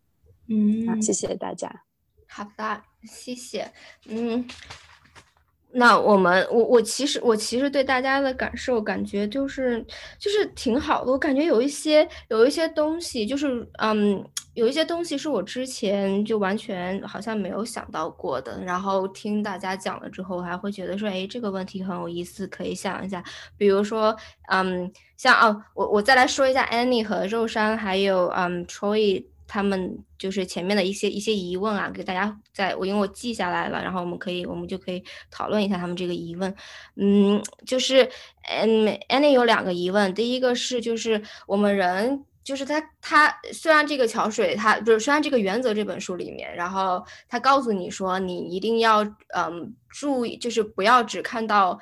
[0.48, 1.84] 嗯，谢谢大家。
[2.30, 3.70] 好的，谢谢。
[4.06, 4.48] 嗯，
[5.72, 9.86] 那我们我我其实我其实对大家的感受感觉就是
[10.18, 14.24] 就是挺好的，我感觉有一些有一些东西就是嗯。
[14.56, 23.24] 有一些东西是我之前就完全好像没有想到过的，然后听大家讲了之后，还会觉得说，哎，这个问题很有意思，可以想一下。
[23.56, 24.14] 比如说，
[24.52, 36.56] 嗯，像哦，我我再来说一下 Annie 和肉山还有嗯 Troy 他们就是前面的一些一些疑问啊，给大家在我因为我记下来了，然后我们可以我们就可以讨论一下他们这个疑问。
[36.95, 38.08] 嗯，就是
[38.47, 42.24] 嗯 Annie 有两个疑问，第一个是就是我们人。
[42.41, 49.04] 就是他，他虽然这个桥水，他不是虽然这个原则这本书里面，然后他告诉你说，你一定要
[49.36, 51.80] 嗯注意，就是不要只看到。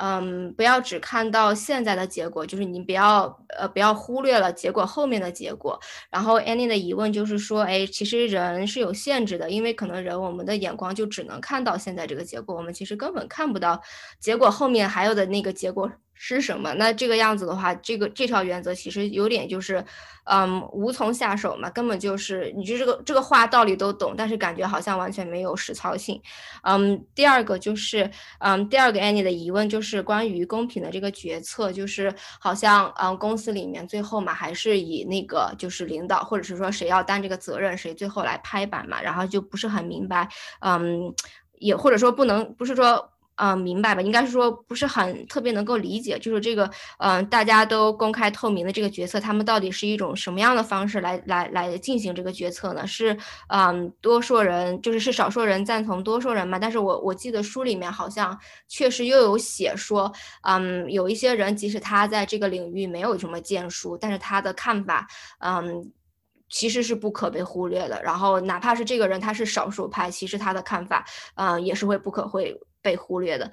[0.00, 3.24] 嗯，不要只看到现在的结果，就是你不要
[3.58, 5.78] 呃不要忽略了结果后面的结果。
[6.10, 13.80] 然后 Annie 的疑问就是说，哎，其实人是有限制的，因为可能人我们的眼光就只能看到现在这个结果，我们其实根本看不到
[14.20, 16.74] 结果后面还有的那个结果是什么。
[16.74, 19.84] 那这个样子的话，这个这条原则其实有点就是。
[20.30, 26.20] 嗯，无从下手嘛，根本就是你就这个这个话道理都懂，但是感觉好像完全没有实操性。
[26.64, 28.10] 嗯，第二个就是，
[28.40, 40.28] 嗯，第二个 Annie 的疑问就是关于公平的这个决策，就是好像嗯公司里面最后嘛还是以那个就是领导或者是说谁要担这个责任，谁最后来拍板嘛，然后就不是很明白，
[40.60, 41.10] 嗯，
[41.54, 43.12] 也或者说不能不是说。
[43.38, 44.02] 嗯，明白吧？
[44.02, 46.68] 应该是说不是很特别能够理解，就是这个，
[46.98, 52.86] 嗯，大家都公开透明的这个决策，他们到底是一种什么样的方式来来来进行这个决策呢？
[52.86, 53.16] 是，
[53.48, 56.58] 嗯，多数人就是是少数人赞同多数人嘛？
[56.58, 60.12] 但是我我记得书里面好像确实又有写说，
[60.42, 65.06] 嗯，有一些人即使他在这个领域没有什么建树，但是他的看法，
[65.40, 65.92] 嗯，
[66.50, 68.02] 其实是不可被忽略的。
[68.02, 71.04] 然后哪怕是这个人他是少数派，其实他的看法，
[71.36, 72.58] 嗯，也是会不可会。
[72.80, 73.50] 被忽略的，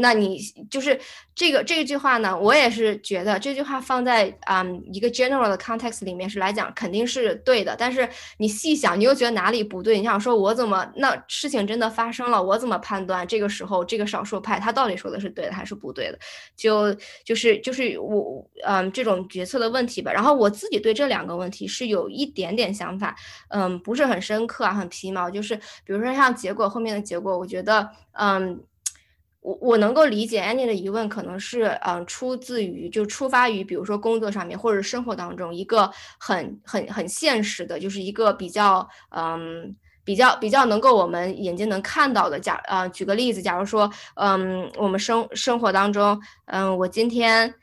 [0.00, 0.38] 那你
[0.70, 0.98] 就是
[1.34, 2.38] 这个这句话呢？
[2.38, 8.08] 我也是觉得这句话放在嗯一个 general 的 context 里面是来讲肯定是对的，但是
[8.38, 9.98] 你细想，你又觉得哪里不对？
[9.98, 16.18] 你想说，我怎么那事情真的发生了，我怎么判断这个时候这个少数派他到底说的是对的还是不对的？
[16.56, 16.92] 就
[17.24, 20.12] 就是就是我嗯这种决策的问题吧。
[20.12, 23.14] 然后我自己对这两个问题是有一点点想法，
[23.48, 25.30] 嗯，不是很深刻啊，很皮毛。
[25.30, 25.54] 就是
[25.84, 28.60] 比如说像结果后面的结果，我觉得嗯。
[29.42, 42.40] 我我能够理解 Annie 的疑问，可能是嗯出自于就出发于比如说工作上面或者生活当中一个很很很现实的，就是一个比较嗯比较比较能够我们眼睛能看到的。
[42.40, 47.54] 假呃举个例子，假如说嗯我们生生活当中嗯我今天。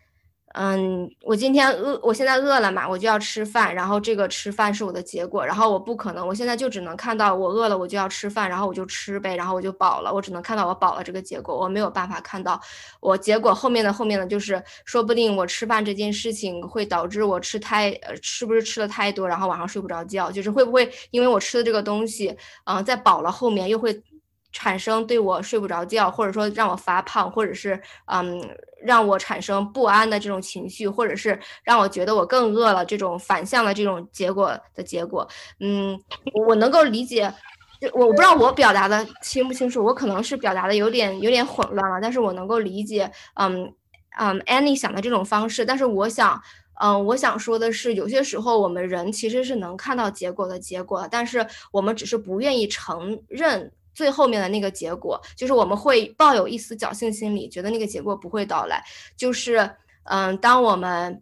[0.55, 12.59] 嗯，我今天饿，我现在饿了嘛，我就要吃饭，然后这个吃饭是我的结果，然后我不可能，我现在就只能看到我饿了，我就要吃饭，然后我就吃呗，然后我就饱了，我只能看到我饱了这个结果，我没有办法看到
[12.99, 22.35] 我结果后面的后面的就是，说不定我吃饭这件事情会导致我吃太，呃，是不是吃的太多，然后晚上睡不着觉，就是会不会因为我吃的这个东西，
[22.65, 24.01] 嗯，在饱了后面又会。
[24.51, 28.41] 产生对我睡不着觉，或者说让我发胖，或者是嗯
[28.81, 35.27] 让我产生不安的这种情绪，或者是让我觉得我更饿了这种反向的这种结果的结果，
[35.59, 35.99] 嗯，
[36.47, 37.31] 我能够理解，
[37.93, 43.71] 我我不知道我表达的清不清楚，我可能是表达的有点有点混乱了，但是我能够理解，嗯
[44.17, 46.41] 嗯，Annie 想的这种方式，但是我想，
[46.81, 53.71] 嗯，我想说的是，有些时候我们人其实是能看到结果的结果，但是我们只是不愿意承认。
[53.99, 58.81] 最后面的那个结果，就是我们会抱有一丝侥幸心理，觉得那个结果不会到来。
[59.17, 59.69] 就是，
[60.03, 61.21] 嗯，当我们，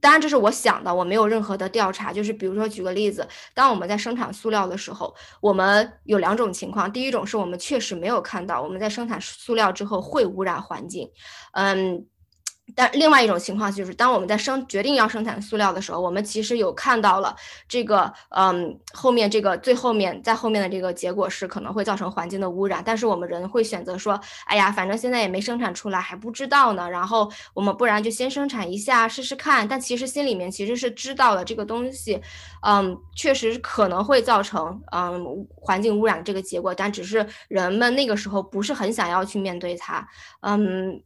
[0.00, 2.12] 当然这是我想的，我没有任何的调查。
[2.12, 3.24] 就是比如说举个例子，
[3.54, 11.08] 当我们在生产塑料的时候，我们有两种情况，第一种是我们确实没有看到我们在生产塑料之后会污染环境，
[11.52, 12.04] 嗯。
[12.74, 17.34] 但另外一种情况就是，当我们在生决定要生产塑料的时候，我们其实有看到了
[17.68, 29.66] 这个，嗯，后面这个最后面在后面的这个结果是可能会造成环境的污染，但是我们人会选择说，哎呀，反正现在也没生产出来，还不知道呢，然后我们不然就先生产一下试试看。
[29.68, 32.20] 但其实心里面其实是知道了这个东西，
[32.62, 40.08] 嗯，确实可能会造成嗯环境污染这个结果，但只是人们那个时候不是很想要去面对它，
[40.40, 41.02] 嗯。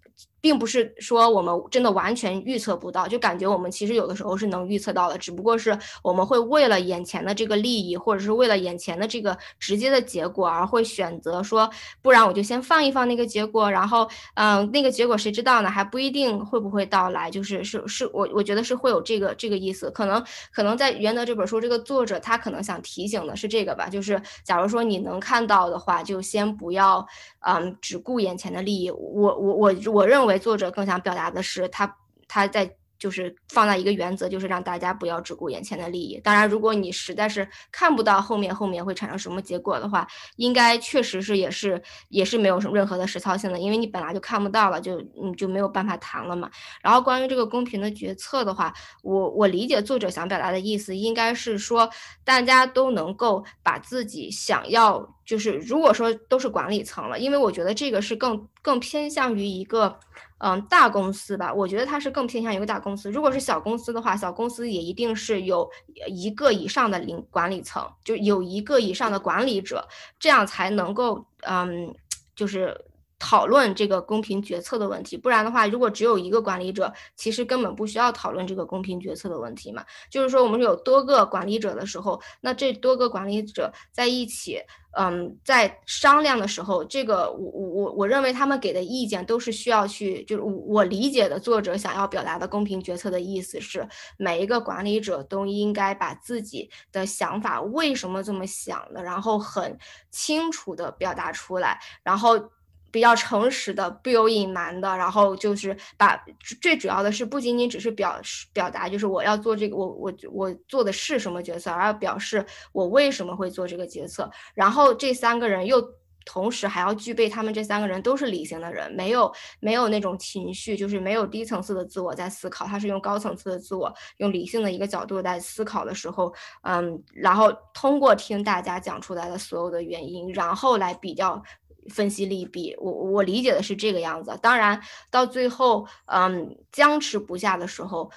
[0.47, 11.69] 并不是说我们真的完全预测不到，就感觉我们其实有的时候是能预测到的，只不过是我们会为了眼前的这个利益，或者是为了眼前的这个直接的结果而会选择说，
[12.01, 15.69] 不然我就先放一放那个结果，然后，嗯，那个结果谁知道呢？
[15.69, 27.05] 还不一定会不会到来，就是是是我我觉得是会有这个这个意思，可能可能在《原则》这本书，这个作者他可能想提醒的是这个吧，就是假如说你能看到的话，就先不要，
[27.47, 28.91] 嗯，只顾眼前的利益。
[28.91, 30.37] 我我我我认为。
[30.39, 31.97] 作者更想表达的是，他
[32.29, 32.77] 他在。
[32.99, 36.21] 就是放在一个原则，就是让大家不要只顾眼前的利益。
[36.21, 46.51] 当然，如果你实在是看不到后面后面会产生什么结果的话，应该确实是也是也是没有什么任何的实操性的，因为你本来就看不到了，就你就没有办法谈了嘛。
[46.83, 48.73] 然后关于这个公平的决策的话，
[49.03, 51.89] 我我理解作者想表达的意思，应该是说
[52.25, 59.99] 大家都能够把自己想要，就是如果说都是管理层了，因为我觉得这个是更更偏向于一个。
[60.39, 63.11] 嗯，大公司吧，我觉得它是更偏向一个大公司。
[63.11, 65.69] 如果是小公司的话，小公司也一定是有
[66.09, 71.95] 一个以上的领管理层，就有一个以上的管理者，这样才能够嗯，
[72.35, 72.79] 就是
[73.19, 75.17] 讨论这个公平决策的问题。
[75.17, 79.85] 不然的话，如果只有一个管理者，其实根本不需要讨论这个公平决策的问题嘛。
[80.11, 84.61] 就是说，我们有多个管理者的时候，那这多个管理者在一起。
[84.99, 93.87] 嗯，在商量的时候，这个我我我我认为他们给的意见都是需要去，就是我理解的作者想要表达的公平决策的意思是，
[94.17, 99.79] 每一个管理者都应该把自己的想法为什么这么想的，然后很
[100.11, 102.49] 清楚的表达出来，然后。
[102.97, 106.19] 比较诚实的，不有隐瞒的，然后就是把
[106.63, 112.43] 最主要的是不仅仅只是表示表达，就是我要做这个，我我我做的是什么决策，而要表示
[112.73, 114.31] 我为什么会做这个决策。
[114.55, 115.79] 然后这三个人又
[116.25, 119.31] 同时还要具备，他们这三个人都是理性的人，没有
[119.61, 126.33] 没有那种情绪，就是没有低层次的自我在思考，他是用高层次的自我，用理性的一个角度在思考的时候，
[126.63, 131.43] 嗯，然后通过听大家讲出来的所有的原因，然后来比较。
[131.89, 134.39] 分析利弊，我我理解的是这个样子。
[134.43, 134.81] 当然，
[135.11, 138.11] 到最后，嗯，僵持不下的时候，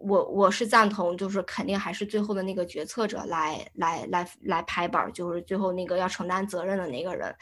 [0.00, 7.34] 我我是赞同，就是肯定还是最后的那个决策者来来来来拍板，就是最后那个要承担责任的那个人。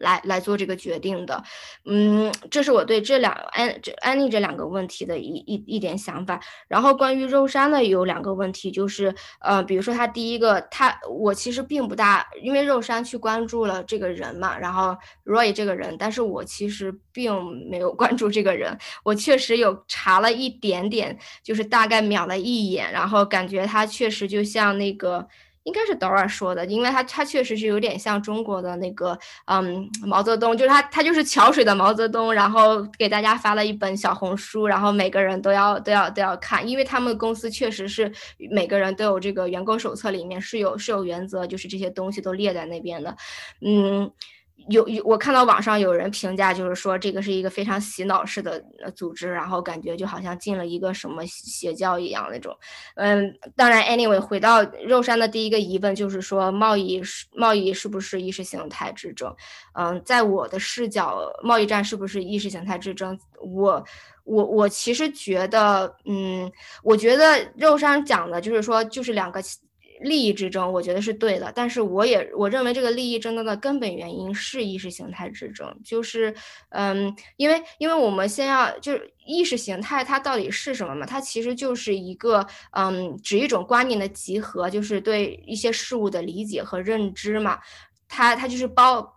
[0.00, 1.42] 来来做这个决定的，
[1.84, 6.40] 嗯，这是我对这两安这安妮这两个问题的一一一点想法。
[6.68, 17.34] 然后关于肉山呢，有两个问题，就是呃，比如说他第一个，他我其实并不大，因为肉山去关注了这个人嘛，然后 Roy 这个人，但是我其实并
[17.70, 25.26] 没有关注这个人，我确实有查了一点点，就是大概瞄了一眼，然后感觉他确实就像那个。
[25.68, 38.10] 应该是 Dora 说的，因为他他确实是有点像中国的那个，嗯，毛泽东，就是他他就是桥水的毛泽东，然后给大家发了一本小红书，然后每个人都要都要都要看，因为他们公司确实是
[38.50, 43.14] 每个人都有这个员工手册里面是有是有原则，就是这些东西都列在那边的，
[43.60, 44.10] 嗯。
[44.68, 48.62] 有有，我看到网上有人评价，就是说这个是一个非常洗脑式的
[48.94, 52.56] 组织，然后感觉就好像进了一个什么邪教一样那种。
[52.96, 59.34] 嗯，当然，anyway，回到肉山的第一个疑问就是说，贸易是贸易是不是意识形态之争？
[59.74, 63.18] 嗯，在我的视角，贸易战是不是意识形态之争？
[63.40, 63.82] 我
[64.24, 66.50] 我我其实觉得，嗯，
[66.82, 69.40] 我觉得肉山讲的就是说，就是两个。
[70.00, 76.34] 利益之争，我觉得是对的，但是我也我认为这个利益争争的根本原因是意识形态之争，就是，
[76.70, 81.04] 嗯，因为因为我们先要就是意识形态它到底是什么嘛？
[81.04, 87.58] 它其实就是一个嗯，指一种观念的集合，就是对一些事物的理解和认知嘛。
[88.08, 89.14] 它它就是包，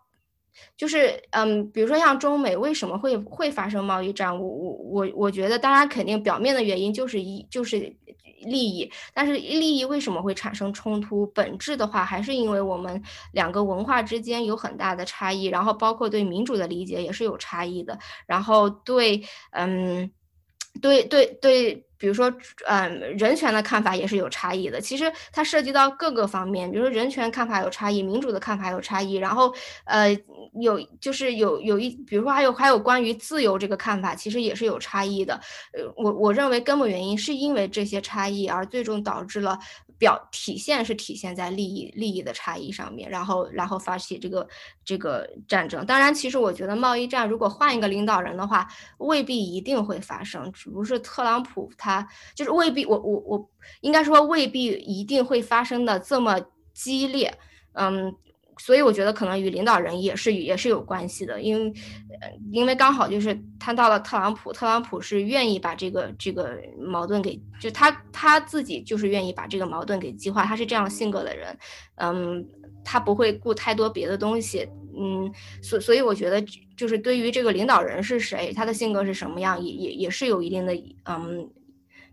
[0.75, 4.37] 就是嗯，比如说像中美为什么会会发生贸易战？
[4.37, 7.95] 我我我我觉得，当然肯定表面的原因就是一就是。
[8.45, 11.25] 利益，但是利益为什么会产生冲突？
[11.27, 13.01] 本质的话，还是因为我们
[13.33, 20.11] 两个文化之间有很大的差异，然后包括对民主的理解也是有差异的，然后对，嗯。
[20.81, 21.85] 对对对。
[22.01, 22.33] 比如说，
[22.65, 24.81] 嗯，人权的看法也是有差异的。
[24.81, 29.53] 其实它涉及到各个方面，比如说人权看法有差异，民主的看法有差异，然后，
[29.85, 30.11] 呃，
[30.59, 35.39] 有就是有有一，比如说还有还有关于自由这个看法，其实也是有差异的。
[35.73, 39.57] 呃，我我认为根本原因是因为这些差异而最终导致了
[39.99, 44.47] 表体现是体现在利益利益的差异上面，然后然后发起这个
[44.83, 45.85] 这个战争。
[45.85, 51.90] 当然，其实我觉得贸易战如果换一个领导人的话，未必一定会发生，只不是特朗普他。
[51.91, 53.49] 啊就是未必，我我我
[53.81, 56.39] 应该说未必一定会发生的这么
[56.73, 57.33] 激烈，
[57.73, 58.13] 嗯，
[58.57, 61.73] 所以我觉得可能与领导人也是也是有关系的，因为
[62.51, 71.57] 因为刚好就是他到了特朗普，特朗普是愿意把这个这个矛盾给，就他他自己就是愿意把这个矛盾给激化，他是这样性格的人，
[71.95, 72.45] 嗯，
[72.83, 74.67] 他不会顾太多别的东西，
[74.97, 75.31] 嗯，
[75.61, 76.41] 所所以我觉得
[76.77, 80.73] 就是对于这个领导人是谁，他的性格是什么样，也也也是有一定的，
[81.05, 81.49] 嗯。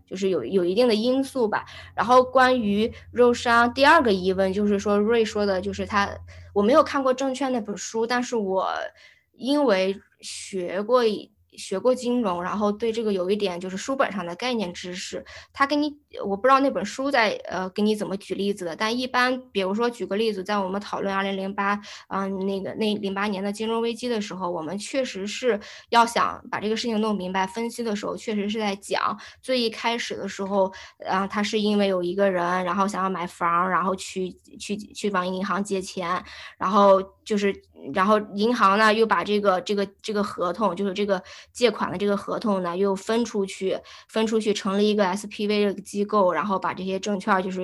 [0.09, 6.09] 就是有有一定的因素吧，然后关于肉商第二个疑问就是说瑞说的就是他
[6.53, 8.67] 我没有看过证券那本书，但是我
[9.33, 11.03] 因为学过。
[11.59, 15.23] 学过金融，然后对这个有一点就是书本上的概念知识。
[15.53, 15.93] 他给你，
[16.25, 30.71] 我不知道那本书在呃给你怎么举例子的，但一般比如说举个例子，在我们讨论二零零八，嗯，那个那零八年的金融危机的时候，我们确实是要想把这个事情弄明白，分析的时候确实是在讲最一开始的时候，
[31.05, 36.23] 啊，他是因为有一个人，然后想要买房，然后去去去往银行借钱，
[36.57, 37.53] 然后就是。
[37.93, 41.23] 然后银行呢，又把这个这个这个合同，就是这个
[41.53, 47.61] 借款的这个合同呢，又分出去，分出去成立一个 SPV 这个机构，然后把这些证券，就是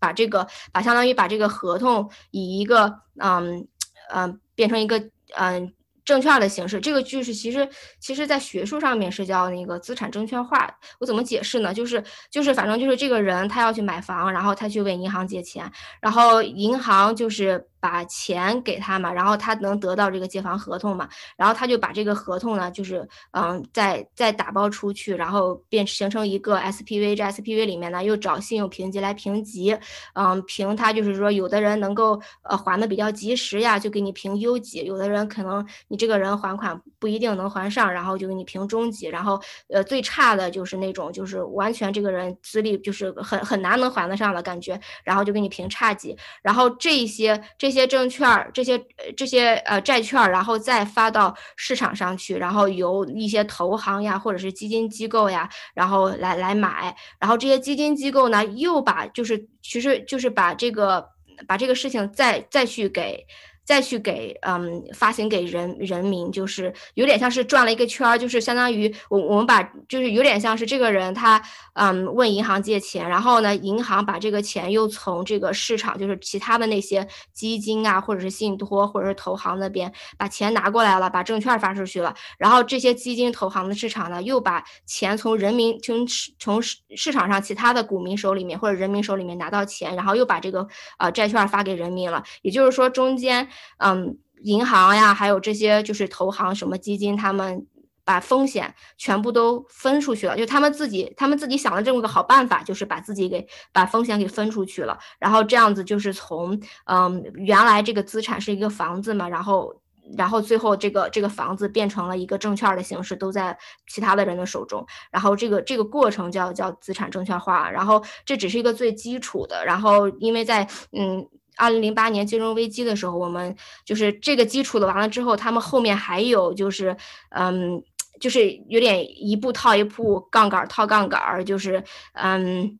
[0.00, 3.68] 把这个把相当于把这个合同以一个嗯
[4.14, 4.98] 嗯变成一个
[5.36, 5.72] 嗯。
[6.02, 7.68] 证券的形式，这个就是其实
[8.00, 10.68] 其实，在学术上面是叫那个资产证券化。
[10.98, 11.72] 我怎么解释呢？
[11.72, 29.78] 就是就是反正就是这个人他要去买房，然后他去为银行借钱，然后银行就是把钱给他嘛，然后他能得到这个借房合同嘛，然后他就把这个合同呢，就是嗯再再打包出去，然后变形成一个 SPV，这 SPV 里面呢又找信用评级来评级，
[30.14, 36.00] 嗯评他就是说有的人能够呃还的比较及时呀，就给你评优级，有的人可能你。
[36.00, 48.78] 这个人还款不一定能还上，然后就给你评中级，然后呃最差的就是那种就是完全这个人资历就是很很难能还得上的感觉，然后就给你评差级，然后这些这些证券这些
[49.16, 61.06] 这些呃债券，然后再发到市场上去，然后由一些投行呀或者是基金机构呀，然后来来买，然后这些基金机构呢又把就是其实就是把这个
[61.46, 63.26] 把这个事情再再去给。
[63.70, 71.40] 再去给嗯发行给人人民，就是有点像是转了一个圈儿，就是相当于我我们把就是有点像是这个人他
[71.74, 90.66] 嗯问银行借钱，然后呢银行把这个钱又从这个市场就是其他的那些基金啊或者是信托或者是投行那边把钱拿过来了，把证券发出去了，然后这些基金投行的市场呢又把钱从人民从市从市市场上其他的股民手里面或者人民手里面拿到钱，然后又把这个
[90.98, 93.46] 呃债券发给人民了，也就是说中间。
[93.78, 97.66] 嗯，银行呀，还有这些就是投行什么基金，他们
[98.04, 109.80] 把风险全部都分出去了，就他们自己，他们自己想了这么个好办法，就是把自己给把风险给分出去了，然后这样子就是从嗯原来这个资产是一个房子嘛，然后
[110.16, 113.56] 然后最后这个这个房子变成了一个证券的形式，都在
[113.86, 120.66] 其他的人的手中，然后这个这个过程叫叫资产证券化，然后这只是一个最基础的，然后因为在
[120.98, 121.28] 嗯。
[121.60, 123.54] 二零零八年金融危机的时候，我们
[123.84, 126.96] 就是这个基础的完了之后，他们后面还有就是，
[127.30, 127.82] 嗯，
[128.18, 131.84] 就是有点一步套一步，杠杆套杠杆，就是，
[132.14, 132.78] 嗯，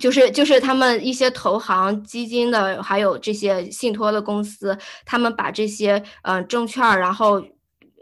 [0.00, 7.40] 就是就是他们一些投行、基金的，还有这些信托的公司，他们把这些嗯证券，然后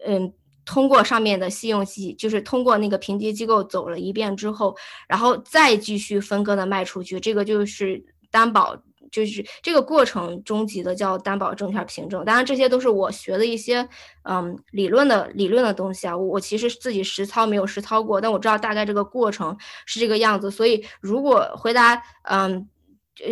[0.07, 0.33] 嗯
[0.65, 4.75] 通过上面的信用系，就是通过那个评级机构走了一遍之后，
[5.07, 8.75] 然后再继续分割的卖出去，这个就是担保。
[9.11, 13.89] 就是这个过程终极的叫担保证券凭证，当然这些都是我学的一些
[14.23, 22.69] 嗯理论的理论的东西啊，我我其实自己实操没有实操过，但我知道大概这个过程是这个样子，所以如果回答嗯，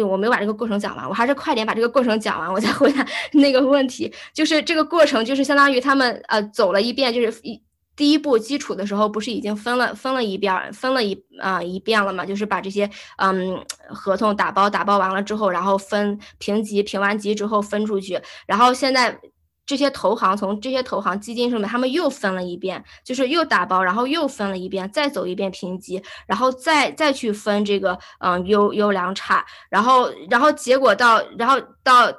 [0.06, 7.62] 我没把这个过程讲完，我还是快点把这个过程讲完，我再回答 那个问题，就是这个过程就是相当于他们呃走了一遍，就是一。
[7.96, 12.24] 第一步基础的时候，不是已经分了分了一遍，分了一啊一遍了嘛？
[12.26, 12.88] 就是把这些
[13.18, 18.20] 嗯合同打包打包完了之后，然后分评级，评完级之后分出去。
[18.46, 19.18] 然后现在
[19.66, 32.12] 这些投行从这些投行基金上面，他们又分了一遍，就是又打包，然后又分了一遍，再走一遍评级，然后再再去分这个嗯优优良差，然后然后结果到然后到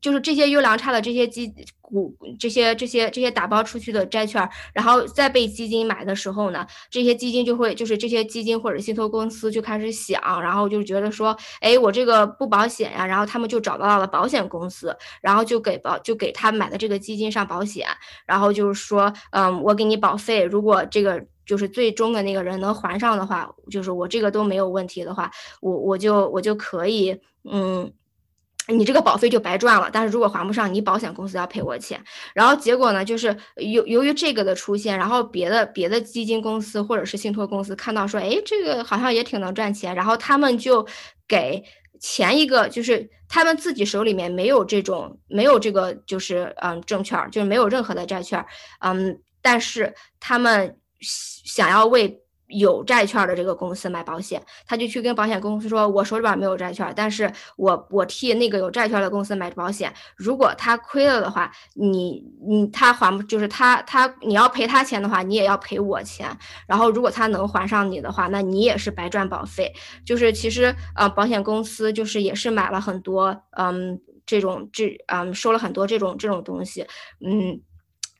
[0.00, 1.52] 就是这些优良差的这些基。
[1.92, 17.86] 股这些这些这些打包出去的债券，然后再被基金买的时候呢，这些基金就会就是这些基金或者信托公司就开始想，然后就觉得说，哎，我这个不保险呀，然后他们就找到了保险公司，然后就给保就给他买的这个基金上保险，
[18.24, 25.30] 然后就是说，嗯，我给你保费，如果这个就是最终的那个人能还上的话，就是我这个都没有问题的话，
[25.60, 27.92] 我我就我就可以，嗯。
[28.68, 32.00] 你这个保费就白赚了，但是如果还不上，你保险公司要赔我钱。
[32.32, 40.86] 然后结果呢，就是由由于这个的出现，然后别的别的基金公司或者是信托公司看到说，哎，这个好像也挺能赚钱，然后他们就
[41.26, 41.62] 给
[42.00, 48.44] 前一个，就是他们自己手里面没有这种没有这个就是嗯证券，就是没有任何的债券，
[48.78, 52.21] 嗯，但是他们想要为。
[52.52, 59.92] 有债券的这个公司买保险，他就去跟保险公司说：“我手里边没有债券，但是我我替那个有债券的公司买保险。
[60.16, 66.28] 如果他亏了的话，你你他还不就是他他你要赔他钱的话，你也要赔我钱。
[66.66, 69.72] 然后如果他能还上你的话，那你也是白赚保费。
[70.04, 76.86] 就是其实呃，保险公司就是也是买了很多嗯这种这嗯收了很多这种这种东西，
[77.26, 77.60] 嗯。”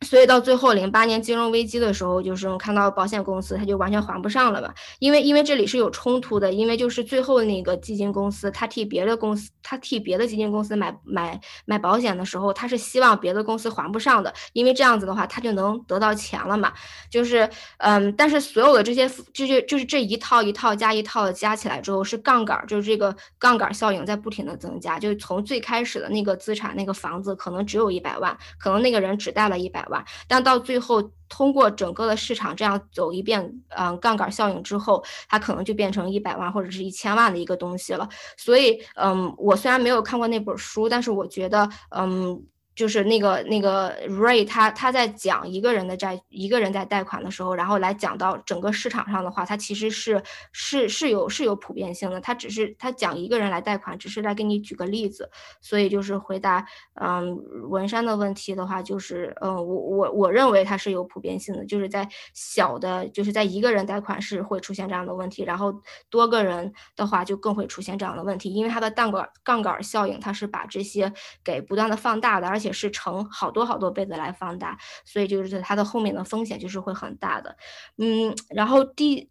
[0.03, 4.73] 所以到最后，零八年金融危机的时候，就是看到保险公司，它就完全还不上了嘛。
[4.99, 16.73] 因为因为这里是有冲突的，因为就是最后那个基金公司，他替别的公司，他替别的基金公司买买买保险的时候，他是希望别的公司还不上的，因为这样子的话，他就能得到钱了嘛。
[17.09, 17.49] 就是
[17.79, 24.99] 嗯，但是所有的这些，就是就是这一套一套加一套的加起来之后，是杠杆，就是这个杠杆效应在不停的增加。
[24.99, 29.92] 就从最开始的那个资产，那个房子可能只有一百万，可能那个人只贷了一百万。
[30.29, 38.09] 但到最后，通过整个的市场这样走一遍，嗯，杠杆效应之后，它可能就变成一百万或者是一千万的一个东西了。
[38.37, 42.43] 所以，嗯，我虽然没有看过那本书，但是我觉得，嗯。
[42.75, 52.19] 就是那个那个 Ray，他他在讲一个人的债，一个人在贷款的时候，然后来讲到整个市场上的话，他其实是是是有是有普遍性的。
[52.19, 55.31] 他只是他讲一个人来贷款，只是来给你举个例子。
[55.61, 65.75] 所以就是回答嗯文山的问题的话，就是嗯我我我认为它是有普遍性的，就是在小的，就是在一个人贷款是会出现这样的问题，然后
[66.09, 71.13] 多个人的话就更会出现这样的问题，因为它的杠杆杠杆效应，它是把这些
[71.45, 72.62] 给不断的放大的，而。
[72.63, 77.57] 且是乘好多好多倍的来放大，所以就是它的后面的风险就是会很大的。
[77.99, 79.29] 嗯，然后第，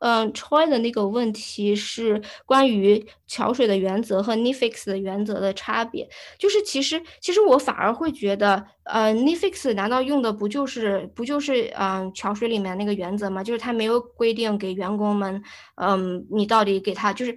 [0.00, 6.08] 嗯，Troy 的那个问题是关于桥水的原则和 Nifix 的原则的差别，
[6.38, 13.42] 就是其实其实我反而会觉得，呃，Nifix 难道用的不就是不就是嗯桥水里面那个原则吗？
[13.44, 15.42] 就是它没有规定给员工们，
[15.76, 17.36] 嗯，你到底给他就是。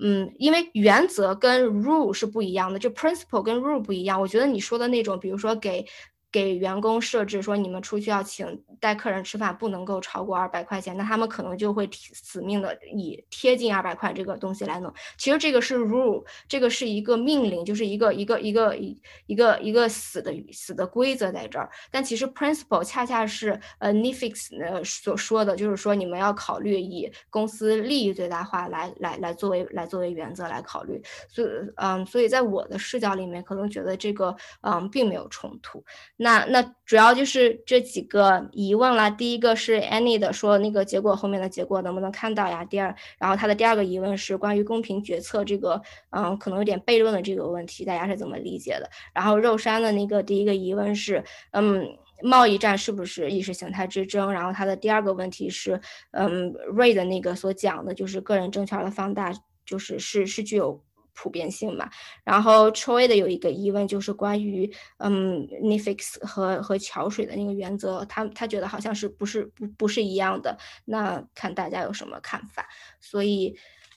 [0.00, 4.20] 嗯，因为原则跟 rule 是不一样的，就 principle 跟 rule 不一样。
[4.20, 5.86] 我觉得你说的那种，比如说给。
[6.34, 14.92] 给员工设置说，你们出去要请带客人吃饭，不能够超过二百块钱，那他们可能就会死命的以贴近二百块这个东西来弄。
[15.16, 21.70] 其实这个是 rule，这个是一个命令，就是一个一个一个一一个一个死的死的规则在这儿。
[21.92, 31.00] 但其实 principle 恰恰是呃 Nifix 呃所说的，就是说你们要考虑以公司利益最大化来来来作为来作为原则来考虑。
[31.28, 35.84] 所以嗯，所以在我的视角里面，可能觉得这个嗯并没有冲突。
[36.24, 39.10] 那那主要就是这几个疑问了。
[39.10, 42.64] 第一个是 Annie 的说那个结果后面的结果能不能看到呀？
[42.64, 48.88] 第二，然后他的第二个疑问是关于公平决策这个，嗯，可能有点悖论的这个问题，大家是怎么理解的？
[49.12, 51.86] 然后肉山的那个第一个疑问是，嗯，
[52.22, 54.32] 贸易战是不是意识形态之争？
[54.32, 55.78] 然后他的第二个问题是，
[56.12, 59.30] 嗯，Ray 的那个所讲的就是个人证券的放大，
[59.66, 60.82] 就是是是具有。
[61.14, 61.88] 普遍性嘛，
[62.24, 72.68] 然后 Troy 的有一个疑问就是关于嗯 Nifix 和和桥水的那个原则，他他觉得好像是不是不不是一样的，那看大家有什么看法？
[73.00, 73.56] 所以，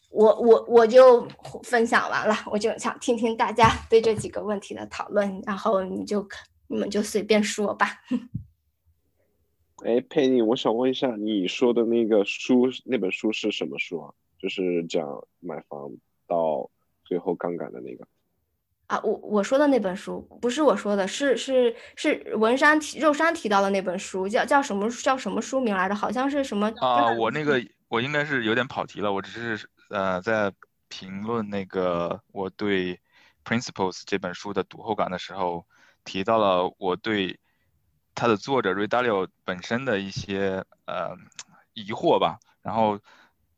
[0.09, 1.27] 我我我就
[1.63, 6.25] 分享完了，我就想听听大家对这几个问题的讨论，然后你就
[6.67, 8.03] 你们就随便说吧。
[9.83, 14.13] 哎，佩妮，我想问一下，你说的那个书那本书是什么书啊？
[14.39, 15.91] 就是讲买房
[16.27, 16.69] 到。
[17.07, 18.05] 最后杠杆的那个
[18.87, 25.95] 啊，我我说的那本书不是我说的，是是是文山提肉山提到的那本书，叫叫什么叫什么书名来着？
[25.95, 27.11] 好像是什么啊？
[27.11, 30.53] 我那个我应该是有点跑题了，我只是呃在
[30.89, 32.99] 评论那个我对
[33.43, 35.65] Principles 这本书的读后感的时候
[36.03, 37.39] 提到了我对
[38.15, 41.15] 他的作者 Ray Dalio 本身的一些呃
[41.73, 42.39] 疑惑吧。
[42.61, 42.99] 然后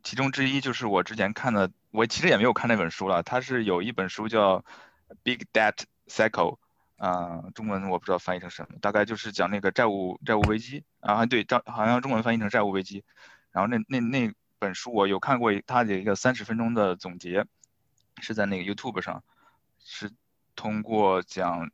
[0.10, 3.22] 其中之一就是我之前看的，我其实也没有看那本书了。
[3.22, 4.57] 他是有一本书叫
[5.22, 6.57] 《Big Debt Cycle》，
[6.95, 13.03] 啊，中文我不知道翻译成什么，大概就是讲那个债务债务危机啊，对，好像中文翻译成债务危机。
[13.51, 17.45] 然后那那那本书我有看过他的一个三十分钟的总结，
[18.20, 19.24] 是在那个 YouTube 上，
[19.78, 20.10] 是
[20.55, 21.70] 通过讲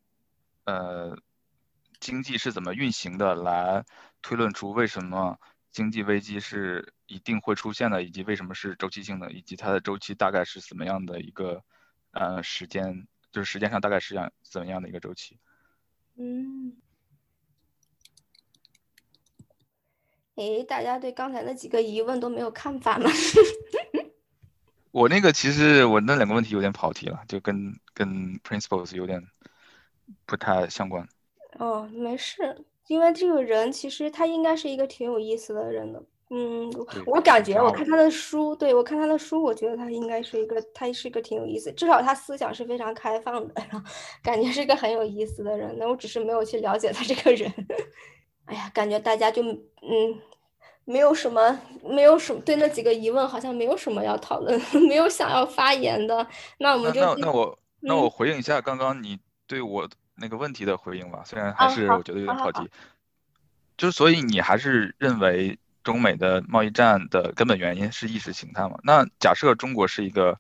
[0.66, 1.18] 呃
[2.02, 3.86] 经济是怎么运行的来
[4.22, 5.40] 推论出为什么
[5.76, 11.62] 经济危机是一定会出现的，以及为什么是周期性的，以及它的周期大概是怎么样的一个
[12.12, 15.38] 呃时间，就是时间上大概是样怎么样的一个周期。
[16.16, 16.78] 嗯。
[20.36, 23.10] 诶，大家对刚才那几个疑问都没有看法吗？
[24.92, 29.22] 我那个其实我那两个问题有点跑题了，就跟跟 principles 有点
[30.26, 31.06] 不太相关。
[31.60, 36.04] 哦，没事，因为这个人其实他应该是一个挺有意思的人的。
[36.32, 36.72] 嗯，
[37.06, 43.54] 我感觉我看他的书，对我看他的书，我觉得他应该是一个，他是一个挺有意思，至少他思想是非常开放的，
[44.24, 45.76] 感觉是一个很有意思的人。
[45.78, 47.52] 那我只是没有去了解他这个人。
[48.46, 50.20] 哎呀，感觉大家就嗯，
[50.84, 54.60] 没有什么，没有什么对那几个疑问，好像没有什么要讨论，
[54.90, 56.28] 没有想要发言的。
[56.58, 62.70] 那我们就那那我那我回应一下刚刚你对我那个问题的回应吧，虽然还是我觉得有点跑题。
[63.78, 68.78] 就是所以你还是认为中美的贸易战的根本原因是意识形态嘛？
[68.84, 70.40] 那假设中国是一个。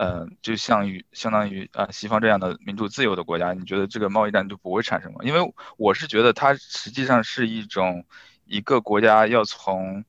[0.00, 5.18] 呃，就像于相当于啊西方这样的民主自由的国家，你觉得这个贸易战就不会产生吗？
[5.22, 8.06] 因为我是觉得它实际上是一种
[8.46, 10.02] 一个国家要从，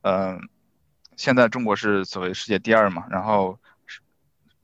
[0.00, 0.48] 嗯，
[1.18, 4.00] 现在中国是所谓世界第二嘛，然后世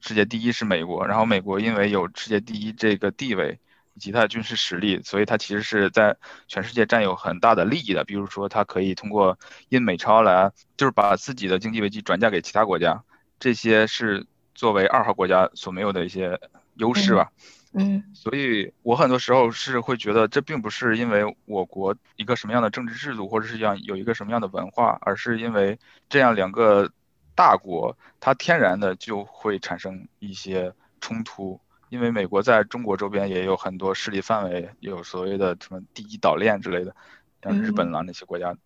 [0.00, 3.60] 世界第一是美国，然后美国因为有世界第一这个地位
[3.94, 6.16] 以及它的军事实力，所以它其实是在
[6.48, 8.04] 全世界占有很大的利益的。
[8.04, 9.38] 比如说，它可以通过
[9.68, 13.02] 印美钞来，就是把自己的经济危机转嫁给其他国家，
[13.38, 14.26] 这些是。
[14.54, 16.38] 作为二号国家所没有的一些
[16.74, 17.32] 优势吧，
[17.72, 25.78] 嗯，所以我很多时候是会觉得这并不是因为我国一个什么样的政治制度，或者是样有一个什么样的文化，而是因为
[26.10, 26.92] 这样两个
[27.34, 31.58] 大国它天然的就会产生一些冲突，
[31.92, 36.96] 因为美国在中国周边也有很多势力范围，有所谓的什么第一岛链之类的，
[37.42, 38.56] 像日本啦那些国家，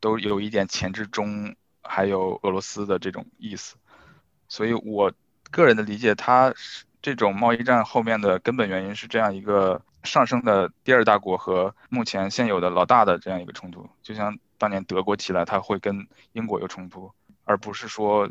[0.00, 3.76] 都有一点钳制中还有俄罗斯的这种意思。
[4.48, 5.10] 所以，我
[5.50, 13.88] 个人的理解，它是这种贸易战后面的根本原因是这样一个上升的第二大国和目前现有的老大的这样一个冲突。
[14.02, 17.10] 就像当年德国起来，它会跟英国有冲突，
[17.44, 18.30] 而不是说，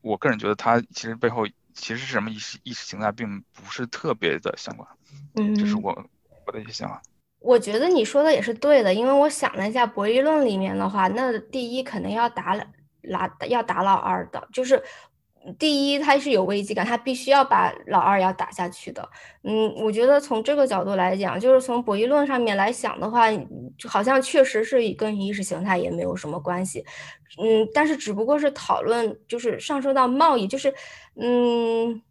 [0.00, 1.46] 我个人觉得它其实背后
[1.80, 4.88] 其实是什么意识意识形态，并不是特别的相关。
[5.34, 6.04] 嗯，这是我
[6.46, 7.00] 我的一些想法。
[7.40, 14.82] 我觉得你说的也是对的，因为我想了一下，博弈论里面的话，那第一肯定要打老要打老二的，就是。
[15.58, 19.08] 第一，他是有危机感，他必须要把老二要打下去的。
[19.42, 23.26] 嗯，我觉得从这个角度来讲，就是从博弈论上面来想的话，
[23.88, 26.84] 好像确实是跟意识形态也没有什么关系。
[27.42, 30.74] 嗯，但是只不过是讨论，就是上升到贸易，就是，
[31.20, 32.02] 嗯，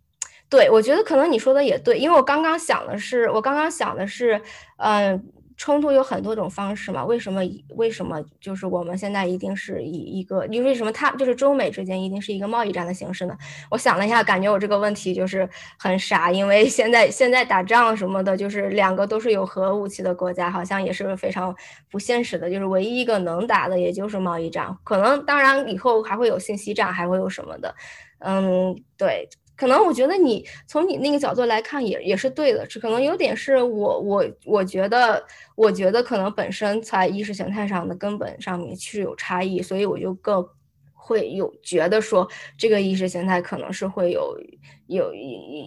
[0.49, 4.41] 对我觉得可能你说的也对，因为我刚刚想的是，我刚刚想的是，
[4.77, 5.31] 嗯。
[5.59, 7.03] 冲突有很多种方式嘛？
[7.03, 7.41] 为什么？
[7.75, 10.45] 为什么就是我们现在一定是以一个？
[10.47, 10.91] 因为什么？
[10.93, 13.37] 它就是中美之间一定是一个贸易战的形式呢？
[13.69, 15.47] 我想了一下，感觉我这个问题就是
[15.77, 21.53] 很傻，因为现在现在打仗什么的，就是两个都是有核武器的国家，好像也是非常
[21.91, 22.49] 不现实的。
[22.49, 24.73] 就是唯一一个能打的，也就是贸易战。
[24.85, 27.75] 可能当然以后还会有信息战，还会有什么的？
[28.19, 29.27] 嗯，对。
[29.59, 35.21] 可能我觉得你从你那个角度来看也也是对的，是可能有点是我我我觉得
[35.55, 40.47] 我觉得可能本身在意识形态上的根本上面是有差异，所以我就更
[40.93, 42.25] 会有觉得说
[42.57, 44.39] 这个意识形态可能是会有
[44.87, 45.11] 有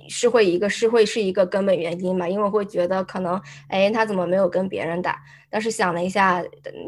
[0.09, 3.38] 是会一个是会是一个根本原因吧，因为我会觉得可能
[3.68, 5.20] 哎他怎么没有跟别人打？
[5.53, 6.42] 但是想了一下，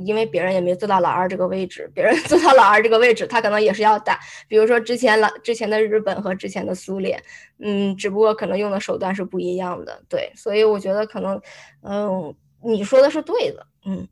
[0.06, 4.18] 因为别人也没做到老二这个位置，别人 做到老二这个位置，他可能也是要打。
[4.48, 7.22] 比如说之前老之前的日本和之前的苏联，
[7.58, 10.02] 嗯，只不过可能用的手段是不一样的。
[10.08, 11.38] 对，所以我觉得可能，
[11.82, 14.08] 嗯，你说的是对的，嗯。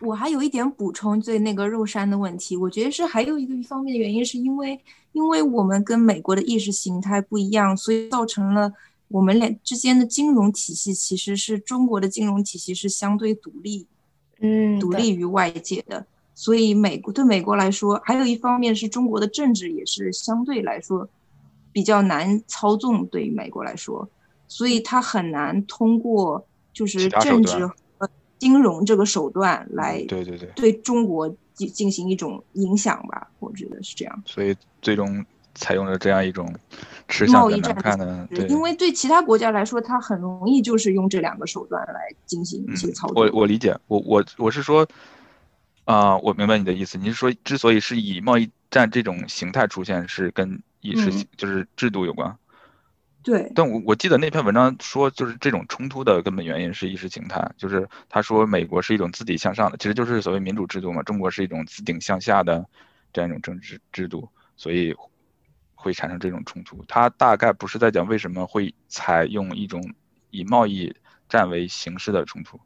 [0.00, 4.80] 我还有一点补充，对那个肉山的问题，我觉得是还有一个一方面的原因，是因为
[5.12, 8.72] 因为我们跟美国的意识形态不一样，所以造成了。
[9.08, 13.86] 我们俩之间的金融体系，其实是中国的金融体系是相对独立，
[14.40, 16.06] 嗯，独立于外界的。
[16.34, 21.08] 所以美国对美国来说，还有一方面是中国的政治也是相对来说
[21.72, 23.06] 比较难操纵。
[23.06, 24.06] 对于美国来说，
[24.48, 34.22] 所以它很难通过就是政治和金融这个手段来对对对，对中国进进行一种影响吧，我觉得是这样。
[34.26, 35.24] 所以最终
[35.56, 36.54] 采用了这样一种
[37.08, 43.24] 吃相比较贸易战难看的，对，因为对其他国家来说，它很容易就是用这两个手段来进行一些嗯操作。
[43.24, 44.86] 我我理解，我我我是说，
[45.84, 46.96] 啊、我明白你的意思。
[46.98, 52.36] 你是说，之所以是以贸易战这种形态出现，是跟意识、嗯就是制度有关。
[53.22, 62.64] 对，但我我记得那篇文章说，就是这种冲突的根本原因是意识形态，就是他说美国是一种自顶向上的，其实就是所谓民主制度嘛，中国是一种自顶向下的
[63.12, 64.94] 这样一种政治制度，所以
[65.76, 66.84] 会产生这种冲突。
[66.88, 69.94] 他大概不是在讲为什么会采用一种
[70.30, 70.96] 以贸易
[71.28, 72.58] 战为形式的冲突。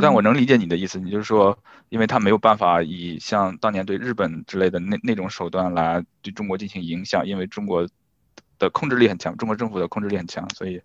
[0.00, 1.58] 但我能理解你的意思，你就是说，
[1.90, 7.86] 因为他没有办法以像当年对日本之类的那那种手段来对中国进行影响，因为中国
[8.58, 10.80] 的控制力很强，中国政府的控制力很强，所以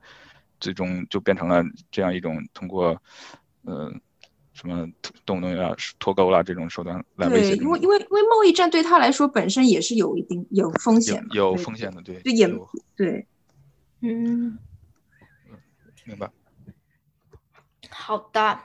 [0.60, 3.02] 最终就变成了这样一种通过，
[3.62, 3.94] 呃，
[4.60, 4.88] 什么
[5.24, 12.48] 动不动要脱钩了这种手段来威胁对，因为因为因为贸易战对他来说本身也是有一定有风险嘛，有有风险的，对，对也
[12.96, 13.28] 对，
[14.02, 14.58] 嗯，
[16.06, 16.28] 明白。
[17.92, 18.60] 好的，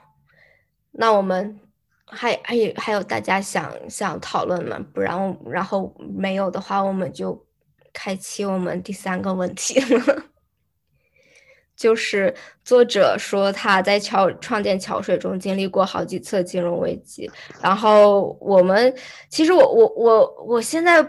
[0.93, 1.59] 那我们
[2.05, 4.83] 还还有还有大家想想讨论吗？
[4.93, 7.45] 不然我然后没有的话，我们就
[7.93, 10.23] 开启我们第三个问题了。
[11.75, 17.29] 就是作者说他在桥创建桥水中经历过好几次金融危机，
[17.61, 18.93] 然后我们
[19.29, 21.05] 其实我我我我现在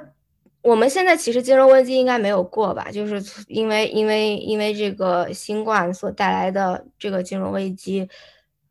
[0.63, 8.09] 我们现在其实金融危机应该没有过吧，就是因为因为因为这个新冠所带来的这个金融危机，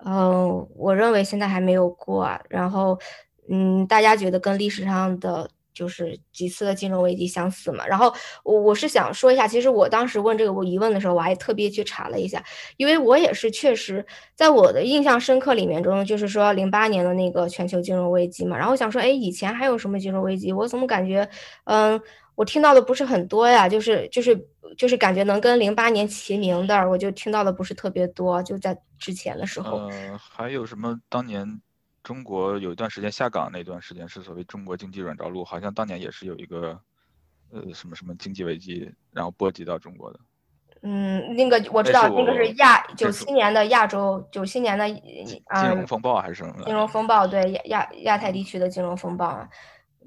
[0.03, 2.27] 嗯、我认为现在还没有过。
[2.49, 2.99] 然后
[3.49, 7.85] 嗯，大家觉得跟历史上的就是几次的金融危机相似嘛？
[7.87, 8.13] 然后
[8.43, 12.43] 我我是想说一下，其实我当时问这个我疑问的时候，我还特别去查了一下，
[12.77, 14.05] 因为我也是确实
[14.35, 18.57] 在我的印象深刻里面中，就是说零八年的那个全球金融危机嘛。
[18.57, 20.53] 然后想说，哎，以前还有什么金融危机？
[20.53, 21.27] 我怎么感觉，
[21.65, 21.99] 嗯，
[22.35, 23.67] 我听到的不是很多呀？
[23.67, 24.47] 就是就是
[24.77, 29.77] 就是感觉能跟零八年齐名的，我就听到的不是特别多，就在之前的时候。
[29.87, 30.99] 呃，还有什么？
[31.09, 31.61] 当年
[32.03, 36.79] 中国有一段时间下岗那段时间是所谓中国经济软着陆，好像当年也是有一个
[37.51, 40.19] 呃什么什么经济危机，然后波及到中国的。
[40.81, 46.73] 嗯，那个我知道，那那个是亚九七年的亚洲，九七年的金嗯融风暴还是什么来金？
[46.73, 49.47] 融风暴，对亚亚亚太地区的金融风暴啊。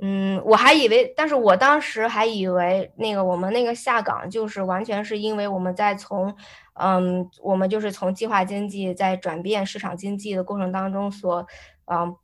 [0.02, 6.36] 嗯，我还以为，但是我当时还以为那个我们那个下岗就是完全是因为我们在从，
[6.74, 11.46] 嗯，我们就是从计划经济在转变市场经济的过程当中所，
[11.86, 12.14] 嗯，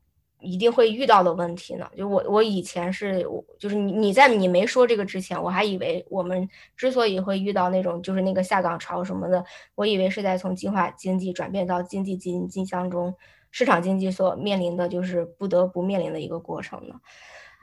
[0.40, 1.88] 一定会遇到的问题呢。
[1.96, 9.44] 就我我以前是，我就是你你在你没说这个之前，我还以为我们之所以会遇到那种就是那个下岗潮什么的，
[9.74, 13.14] 我以为是在从计划经济转变到经济经济当中，
[13.50, 17.00] 市场经济所面临的就是不得不面临的一个过程呢。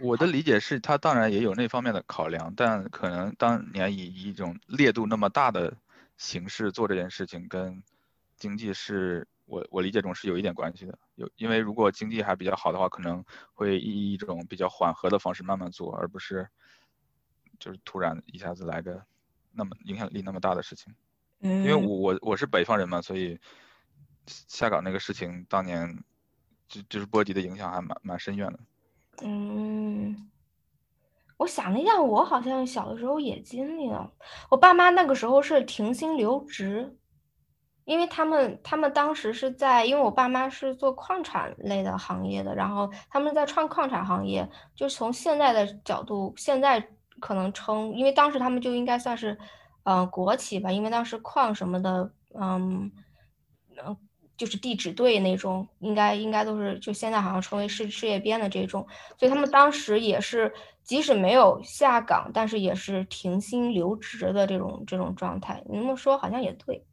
[0.01, 5.73] 我的理解是，他当然也有那方面的考量，但可能当年以一种烈度那么大的
[6.15, 7.83] 形式做这件事情，跟
[8.37, 10.97] 经济是我我理解中是有一点关系的。
[11.15, 13.23] 有，因为如果经济还比较好的话，可能
[13.53, 16.47] 会以一种比较缓和的方式慢慢做，而不是
[17.59, 19.03] 就是突然一下子来个
[19.51, 20.93] 那么影响力那么大的事情。
[21.41, 23.39] 嗯，因为我我我是北方人嘛，所以
[24.27, 26.03] 下岗那个事情当年
[26.67, 28.59] 就就是波及的影响还蛮蛮深远的。
[29.23, 30.29] 嗯，
[31.37, 34.13] 我想了一下，我好像小的时候也经历了。
[34.49, 36.98] 我爸妈那个时候是停薪留职，
[37.89, 46.87] 因为他们他们当时是在，因为我爸妈是做矿产类的行业的，然后他们在创矿产行业，就是从现在的角度，现在
[47.19, 49.35] 可能称，因为当时他们就应该算是，
[49.83, 52.91] 嗯、国企吧，因为当时矿什么的，嗯。
[53.81, 53.95] 嗯，
[54.35, 58.85] 就是地质队那种，应该应该都是就现在好像成为事事业编的这种，
[59.17, 65.63] 所以他们当时也是即使没有下岗，但是也是停薪留职的这种这种状态。
[65.69, 66.83] 你那么说好像也对，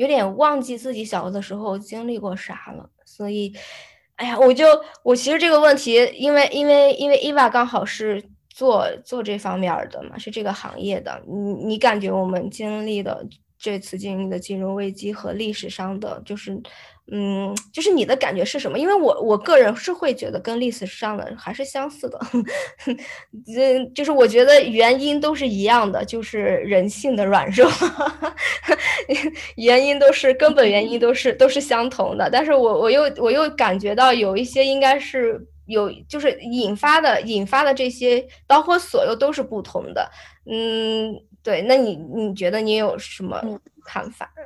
[0.00, 3.54] 有点忘记自己小的时候经历过啥了，所以，
[4.16, 4.64] 哎呀，我就
[5.02, 13.28] 我其实这个问题，因为因为因为伊娃刚好是做做这方面的嘛，是这个行业的，你你感觉我们经历的
[13.58, 16.58] 这次经历的金融危机和历史上的，就是，
[17.12, 18.78] 嗯，就是你的感觉是什么？
[18.78, 22.18] 因为我我个人是会觉得跟历史上的还是相似的，
[22.86, 27.68] 嗯，就是我觉得原因都是一样的，就是人性的软弱，
[29.56, 40.08] 原因都是根本原因都是都是相同的，但是我我又我又感觉到有一些应该是有就是引发的引发的这些导火索又都是不同的，
[40.50, 43.40] 嗯，对，那你你觉得你有什么
[43.84, 44.32] 看法？
[44.36, 44.39] 嗯，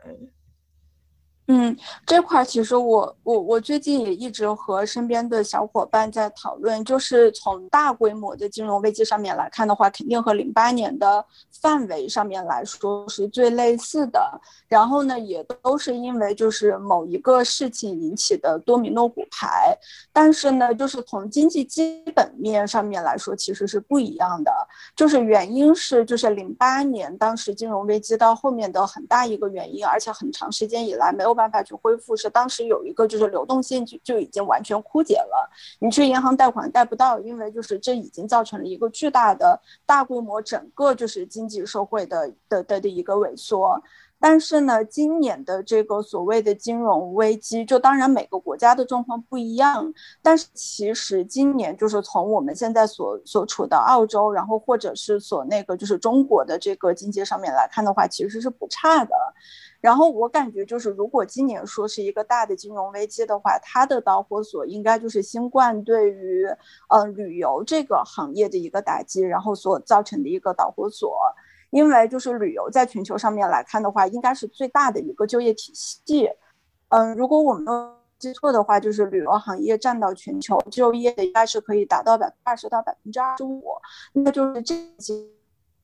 [1.46, 1.76] 嗯
[2.06, 11.22] 这块其实我我我最近也一直和身边的小伙伴在讨论，就是从大规模的金融危机上面来看的话，肯定和零八年的
[11.60, 14.40] 范围上面来说是最类似的。
[14.68, 19.76] 然后呢，也都是因为就是某一个事情引起的多米诺骨牌。
[20.14, 24.50] 但是呢，就是从经济基本面上面来说，其实是不一样的。
[24.96, 31.33] 就是原因是就是零八年当时金融危机到后面的很大一个原因，而且很长时间以来没有。
[31.34, 35.50] 办法去恢复是当时有一个就是流动性就就已经完全枯竭了，
[35.80, 43.82] 你去银行贷款贷不到，因为就是这已经造成了一个巨大的大规模整个就是经济社会的的的的一个萎缩。
[44.26, 49.92] 但是呢，今年的这个所谓的金融危机，就当然每个国家的状况不一样，
[50.22, 59.14] 但是其实今年就是从我们现在所所处的澳洲，然后或者是所那个就是中国的这个经济上面来看的话，其实是不差的。
[59.82, 66.46] 然后我感觉就是，如果今年说是一个大的金融危机的话，它的导火索应该就是新冠对于
[66.88, 71.14] 呃旅游这个行业的一个打击，然后所造成的一个导火索。
[71.74, 76.30] 因为就是旅游在全球上面来看的话，应该是最大的一个就业体系。
[76.88, 83.64] 嗯，如果我没有记错的话，就是旅游行业占到全球就业的应该是可以达到百分之二十到百分之二十五。
[84.12, 85.28] 那就是这些公。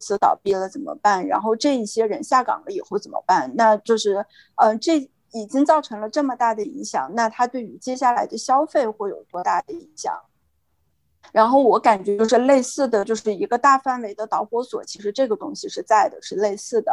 [0.02, 1.26] 司倒闭了怎么办？
[1.26, 3.52] 然后这一些人下岗了以后怎么办？
[3.54, 4.24] 那就是，
[4.56, 4.96] 嗯，这
[5.32, 10.18] 已经造成了这么大的影响，那它对于接下来的消费会有多大的影响？
[11.32, 16.92] 然后我感觉就是类似的，就是一个大范围的导火索，其实这个东西是在的，是类似的，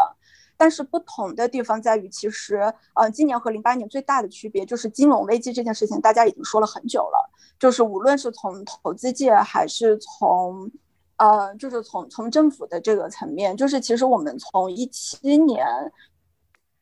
[0.56, 7.30] 但是不同的地方在于，其实，嗯，今年和零八年最大的区别就是金融危机这件事情，大家已经说了很久了，
[7.60, 10.72] 就是无论是从投资界还是从。
[11.20, 15.66] 呃，就是从从政府的这个层面，就是其实我们从一七年、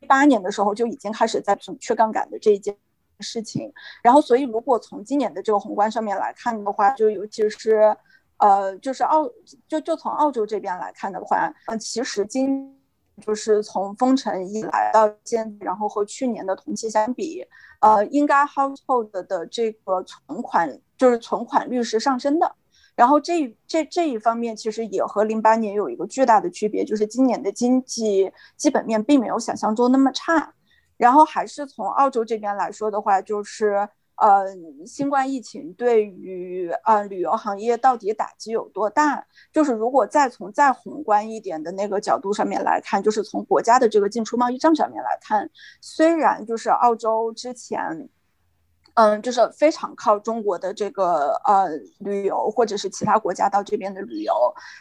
[0.01, 2.75] 一八年的时候就已经开始在去杠杆的这一件
[3.19, 3.71] 事情。
[4.03, 7.95] 然后，所以如果从今年的这个宏观上面来看的话，就尤其是
[8.37, 9.29] 呃，就是澳
[9.67, 12.77] 就就从澳洲这边来看的话，嗯，其实今
[13.25, 17.45] 就是从封城以来到现，然后和去年的同期相比，
[17.79, 22.55] 呃，应该 household 的这个存款就是存款率是上升的。
[22.93, 30.53] 然后这这这一方面其实也和零八年有一个巨大的区别，就是今年的经济基本面并没有想象中那么差。
[30.97, 34.45] 然后还是从澳洲这边来说的话，就是呃，
[34.85, 39.25] 新冠疫情对于呃旅游行业到底打击有多大？
[39.51, 45.49] 就是如果再从再宏观一点的那个角度上面来看，就是从国家的这个进出贸易账上面来看，
[45.81, 48.09] 虽然就是澳洲之前。
[48.97, 51.67] 嗯，就是非常靠中国的这个呃
[51.99, 54.33] 旅游，或者是其他国家到这边的旅游。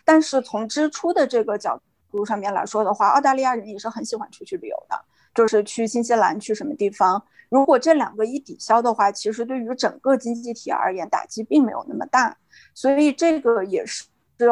[0.05, 1.77] 但是从支出的这个角
[2.13, 5.05] 度上面来说的话，澳大利亚人也是很喜欢出去旅游的，
[5.35, 7.23] 就是去新西兰去什么地方。
[7.49, 12.37] 如果这两个一抵消的话，其实对于整个经济体而言打击并没有那么大。
[12.75, 14.05] 所以这个也是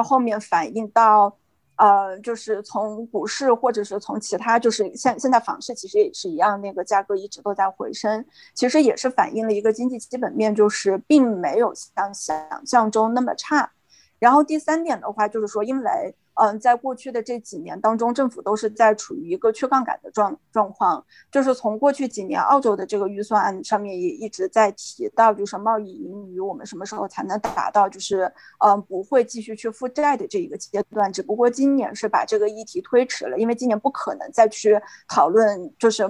[0.04, 1.36] 后面反映到。
[1.76, 13.72] 呃，就是从股市或者是从其他，就是现现在房市其实也是一样，那个价格一直都在回升，其实也是反映了一个经济基本面，就是并没有像想象中那么差。
[14.20, 16.14] 然后第三点的话，就是说因为。
[16.34, 21.04] 嗯，在过去的这几年当中，政府都是在处于一个去杠杆的状状况。
[21.30, 28.32] 就是从过去几年，澳洲的这个预算案上面也一直在提到，就是贸易盈余我们什么时候才能达到，就是
[28.64, 31.12] 嗯不会继续去负债的这一个阶段。
[31.12, 36.04] 只不过今年是把这个议题推迟了，因为今年不可能再去讨论，就是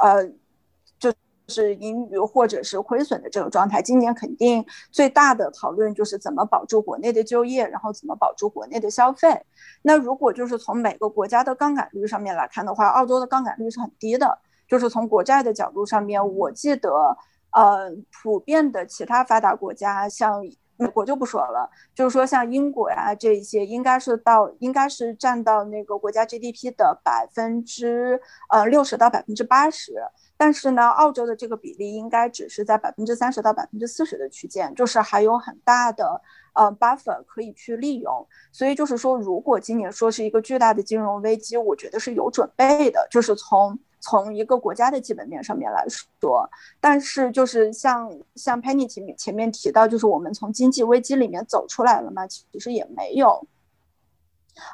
[0.00, 0.30] 呃。
[1.48, 9.40] 是盈余或者是亏损的这个状态，今年肯定最大的讨论就是怎么保住国内的就业，然后怎么保住国内的消费。
[9.82, 14.38] 那如果就是从每个国家的杠杆率上面来看的话，澳洲的杠杆率是很低的。
[14.66, 16.90] 就是从国债的角度上面，我记得，
[17.52, 20.42] 呃，普遍的其他发达国家，像
[20.76, 28.20] 美国就不说了，就是说像英国呀这一些，应该是到应该是占到那个国家 GDP 的百分之
[28.50, 29.94] 呃六十到百分之八十。
[30.36, 36.20] 但是呢，澳洲的这个比例应该只是在百分之三十到百分之四十的区间，就是还有很大的
[36.54, 38.26] 呃 buffer 可以去利用。
[38.50, 46.48] 所以就是说，如果今年说是一个巨大的金融危机，我觉得是有准备的，就是从从一个国家的基本面上面来说。
[46.78, 52.26] 但是就是像像 Penny 前面前面提到，就是我们从经济危机里面走出来了嘛？
[52.26, 53.46] 其实也没有。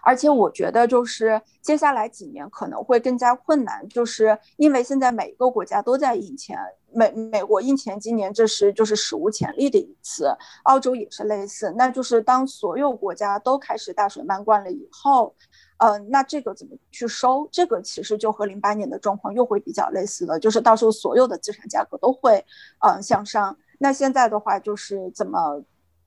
[0.03, 6.59] 而且我觉得就是接下来几年可能会更加困难，就是因为现在每一个国家都在印钱，
[6.93, 15.35] 美美国印钱今年这是就是史无前例的一次，澳洲也是类似，那就是当所有国家都开始大水漫灌了以后，
[15.81, 17.49] 呃，那这个怎么去收？
[17.51, 22.45] 这个其实就和零八年的状况又会比较类似了，就是到时候所有的资产价格都会
[22.81, 23.57] 嗯向上。
[23.79, 25.65] 那现在的话就是怎么？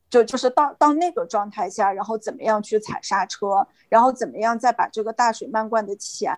[0.09, 6.31] 就就是到到那个状态下，然后怎么样去踩刹车，然后怎么样再把这个大水漫灌的钱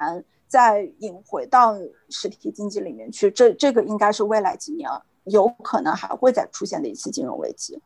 [0.47, 1.75] 再引回到
[2.09, 4.89] 实体经济里面去，这这个应该是未来几年
[5.25, 7.81] 有可能还会再出现的一次金融危机。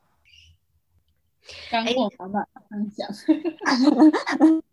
[1.71, 3.09] 干货满满分享。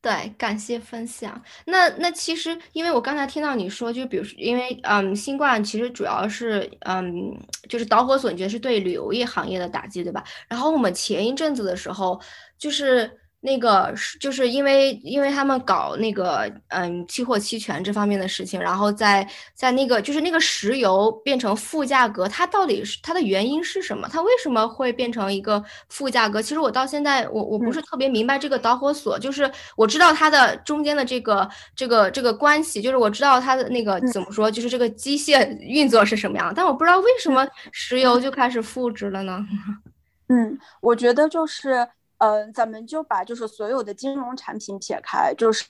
[0.00, 1.42] 对，感谢分享。
[1.66, 7.36] 那那其实，因为我刚才听到你说，就比如说，因为嗯，新冠其实主要是嗯，
[7.68, 10.24] 就是导火索，你觉得是对旅游业行业的打击，对吧？
[10.48, 12.20] 然后我们前一阵子的时候，
[12.58, 13.10] 就是。
[13.40, 19.24] 那个是就是因为因为他们搞那个嗯期货期权这方面的事情，然后在
[19.54, 24.08] 在那个就是那个石油变成负价格，它到底是它的原因是什么？
[24.10, 26.42] 它为什么会变成一个负价格？
[26.42, 39.46] 其实我到现在我我不是特别明白这个导火索，就是我知道它的中间的这个这个这个关系，就是我知道它的那个怎么说，就是这个机械运作是什么样，但我不知道为什么石油就开始负值了呢？
[40.26, 41.88] 嗯，我觉得就是。
[42.18, 45.66] 嗯，咱们就把就是所有的金融产品撇开，就是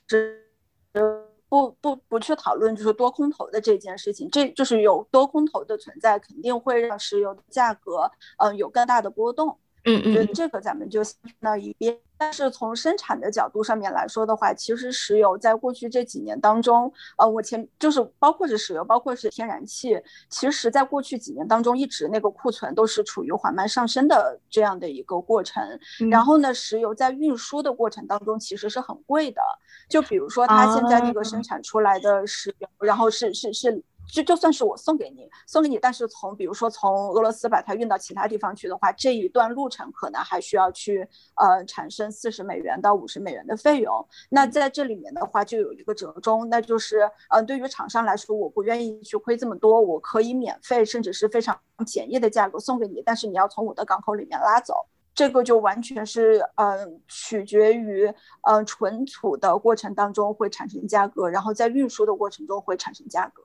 [1.49, 9.59] 不不不去讨论就是多空头的这件事情，这就是有多空头的存在，肯定会让石油价格嗯有更大的波动。
[9.89, 11.99] 嗯嗯，这个咱们就放到一边。
[12.21, 19.97] 但是从生产的角度上面来说的话，其实石油在过去这几年当中，呃，我前就是包括是石油，包括是天然气，
[20.29, 25.63] 其实在过去几年当中，一直那个库存都是处于缓慢上升的这样的一个过程。
[26.11, 29.41] 然后呢，石油在运输的过程当中其实是很贵的，
[29.89, 33.81] 就比如说它现在那个生产出来的石油，然后是是是。
[34.09, 41.07] 就就算是我送给你，送给你，但是从比如说从俄罗斯把它运到其他地方去的话，这一段路程可能还需要去
[41.37, 44.07] 呃产生四十美元到五十美元的费用。
[44.31, 58.11] 那在这里面的话，就有一个折中，那就是呃对于厂商来说，我不愿意去亏这么多，我可以免费甚至是非常便宜的价格送给你，但是你要从我的港口里面拉走，这个就完全是嗯取决于
[58.49, 63.43] 嗯存储的过程当中会产生价格，然后在运输的过程中会产生价格。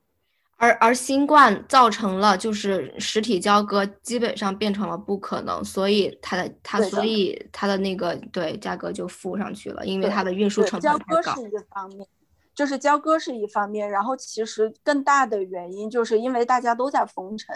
[0.63, 11.35] 而而新冠造成了就是实体交割基本上变成了不可能，所以它的它所以它的那个对价格就浮上去了，因为它的运输成本太高。
[11.35, 12.07] 是一个方面。
[12.55, 17.53] 就是交割是一方面，然后其实更大的原因就是因为大家都在封城。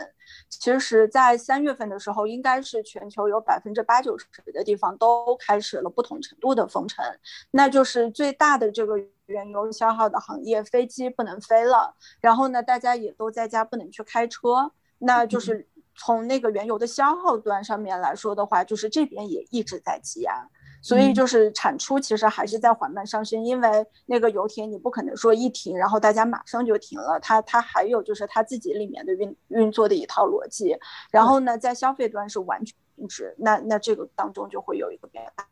[0.49, 7.05] 其实，在三月份的时候，应该是全球有百分之八九十的地方都开始了不同程度的封城。
[7.51, 8.95] 那就是最大的这个
[9.27, 14.71] 原油消耗的行业，飞机不能飞了，然后呢，大家也都在家不能去开车。
[14.99, 20.47] 那就是从那个原油的消耗端上面来说的话，就是这边也一直在积压。
[20.81, 30.77] 所以就是产出其实还是在缓慢上升，因为那个油田你不可能说一停，然后大家马上就停了，它它还有就是它自己里面的运运作的一套逻辑，
[31.11, 35.47] 然后呢，在消费端是完全停止，那那这个当中就会有一个变大。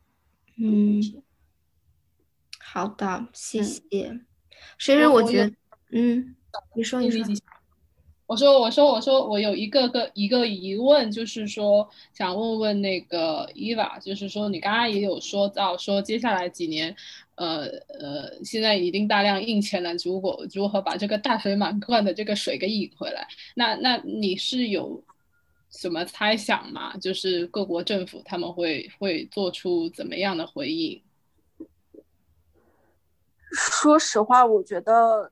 [0.57, 1.01] 嗯，
[2.75, 3.81] 好的，谢谢。
[4.77, 5.53] 其实我觉得，
[5.91, 6.35] 嗯，
[6.75, 7.23] 你说你说。
[8.27, 16.93] 我说，我说，我说，我有一个个一个疑问，就是说，想问问那个伊娃，就是说，你刚刚也有说到，说接下来几年，
[17.35, 23.25] 呃呃，现在已经大量印钱了，如果如何把这个大水满灌的这个水给引回来？
[23.55, 25.01] 那那你是有
[25.69, 26.97] 什么猜想吗？
[26.97, 30.99] 就是各国政府他们会会做出怎么样的回应？
[33.51, 35.31] 说实话，我觉得。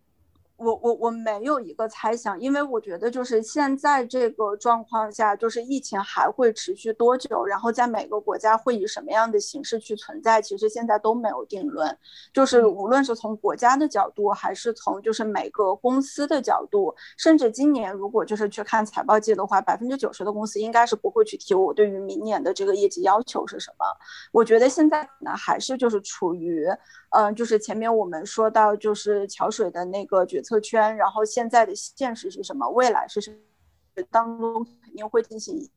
[0.56, 11.98] 我我我没有一个猜想，因为我觉得就是现在这个状况下，就是疫情还会持续多久，然后在每个国家会以什么样的形式去存在，其实现在都没有定论。
[12.31, 23.85] 就是无论是从国家的角度，还是从就是每个公司的角度，甚至今年如果就是去看财报季的话，百分之九十的公司应该是不会去提我对于明年的这个业绩要求是什么。
[24.31, 26.69] 我觉得现在可能还是就是处于。
[27.15, 32.68] 嗯，就是前面我们说到，就是桥水的那个决策圈，然后现在的现实是什么？
[32.69, 34.03] 未来是什么？
[34.10, 35.69] 当中肯定会进行一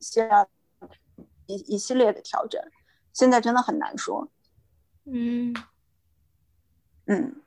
[0.00, 0.26] 些
[1.44, 2.58] 一一系列的调整，
[3.12, 4.30] 现在真的很难说。
[5.04, 5.54] 嗯
[7.04, 7.42] 嗯，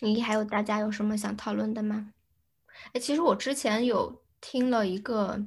[0.00, 2.12] 你还有大家有什么想讨论的吗？
[2.92, 5.44] 哎，其实我之前有听了一个。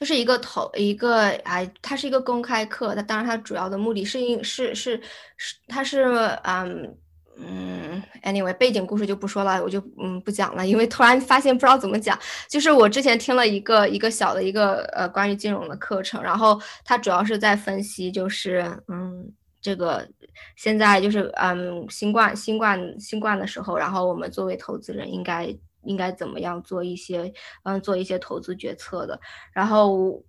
[0.00, 4.98] 就是一个投一个哎，它是一个公开课，它当然它主要的目的是因是是
[5.36, 6.04] 是它是
[6.44, 6.96] 嗯
[7.36, 12.18] 嗯，anyway 背景故事就不说了，我就嗯不讲了，因为突然发现不知道怎么讲。
[12.48, 20.08] 就是我之前听了一个一个小的一个呃关于金融的课程，然后它主要是在分析就是嗯这个
[20.56, 25.54] 现在就是嗯新冠新冠新冠的时候，然后我们作为投资人应该。
[25.82, 27.32] 应该怎么样做一些，
[27.64, 29.20] 嗯，做一些投资决策的。
[29.52, 30.22] 然后，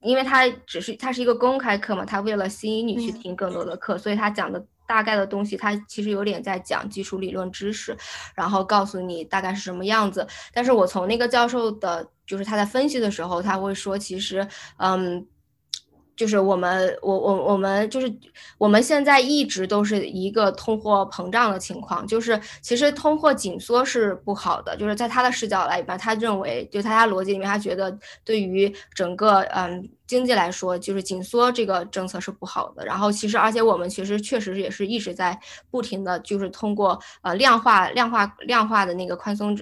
[0.00, 7.96] 因为他只是他是一个公开课嘛，他为了吸引你去听更多的课，所以他讲的大概的东西，他其实有点在讲基础理论知识，
[8.34, 10.26] 然后告诉你大概是什么样子。
[10.52, 14.46] 但是我从那个教授的，就是他在分析的时候，他会说，其实，
[14.78, 15.26] 嗯。
[16.16, 18.12] 就是我们，我我我们就是
[18.56, 32.84] 我们现在一直都是一个通货膨胀的情况，就是其实通货紧缩是不好的，就是在他的视角来吧，他认为就他家逻辑里面，他觉得对于整个嗯经济来说，就是紧缩这个政策是不好的。
[32.86, 35.38] 然后其实而且我们其实确实也是一直在
[35.70, 39.54] 不停的就是通过呃量化量化量化的那个宽松。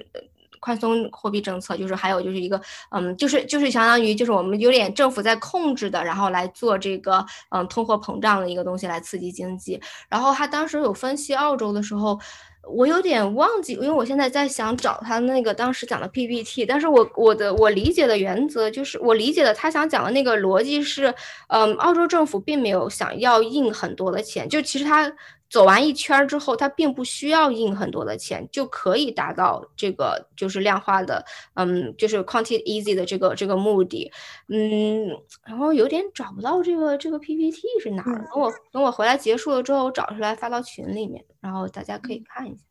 [0.65, 2.59] 宽松货币政策就是还有就是一个
[2.91, 9.79] 嗯，就是就是相当于就是我们有点政府在控制的，然后来做这个嗯通货膨胀的一个东西来刺激经济。
[10.09, 12.19] 然后他当时有分析澳洲的时候，
[12.67, 21.15] 我有点忘记，因为我现在在想找他那个当时讲的 PPT，但是我我的我理解的原则就是我理解的他想讲的那个逻辑是，
[21.49, 25.13] 嗯，澳洲政府并没有想要印很多的钱，就其实他。
[25.55, 31.25] 走完一圈之后，它并不需要印很多的钱，就可以达到这个就是量化的，
[31.55, 34.11] 嗯，就是 quantity easy 的这个这个目的，
[34.49, 35.11] 嗯，
[35.47, 42.65] 然后有点找不到这个这个 PPT 是哪儿，等我等我回来结束了之后我找出来发到群里面，然后大家可以看一下。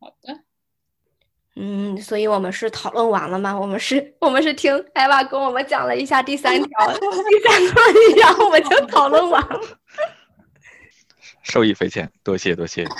[0.00, 0.40] 好的，
[1.54, 3.56] 嗯，所以我们是讨论完了吗？
[3.56, 9.60] 我们是我们是听艾娃跟我们讲了一下第三条第三个，然后我们就讨论完了。
[11.50, 12.86] 受益匪浅，多谢多谢。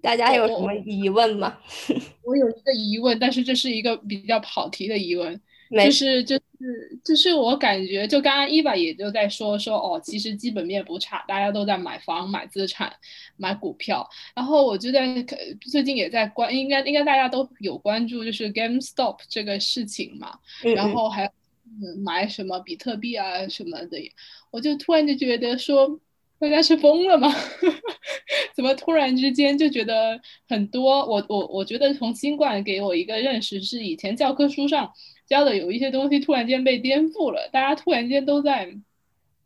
[0.00, 1.58] 大家有什么疑问吗？
[2.22, 5.40] 我有一个疑问，但是这是一个比较跑题的疑问，
[5.70, 6.42] 就是就是
[7.02, 12.94] 就是我感觉，就刚刚伊娃也就在说说哦，其实基本面不差，大家都在买房、买资产、
[13.36, 15.24] 买股票，然后我就在
[15.70, 20.38] 最近也在关，应该应该大家都有关注，就是 GameStop 这个事情嘛，
[20.76, 21.28] 然后还。
[22.04, 23.98] 买什么比特币啊什么的，
[24.50, 26.00] 我就突然就觉得说，
[26.38, 27.34] 大家是疯了吗？
[28.54, 31.04] 怎么突然之间就觉得很多？
[31.06, 34.92] 我我我觉得从新冠给我一个认识是，以前教科书上
[35.26, 38.72] 教的有一些东西突然间被颠覆了，大家突然间都在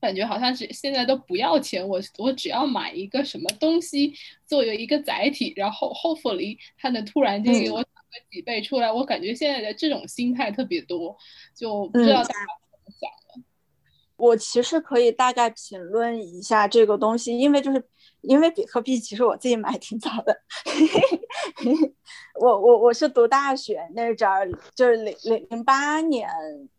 [0.01, 4.13] 感觉好像是现在都不要钱，我我只要买一个什么东西
[4.47, 7.85] 作为一个载体，然后 hopefully 它能突然间给我。
[8.31, 11.17] 几倍出来，我感觉现在的这种心态特别多，
[11.57, 13.11] 就不知道大家怎么想
[13.41, 13.45] 的。
[14.17, 17.81] 我其实可以大概评论一下这个东西，因为就是
[18.23, 20.37] 因为比特币，其实我自己买挺早的。
[22.41, 26.29] 我我我是读大学那阵儿，就是零零零八年，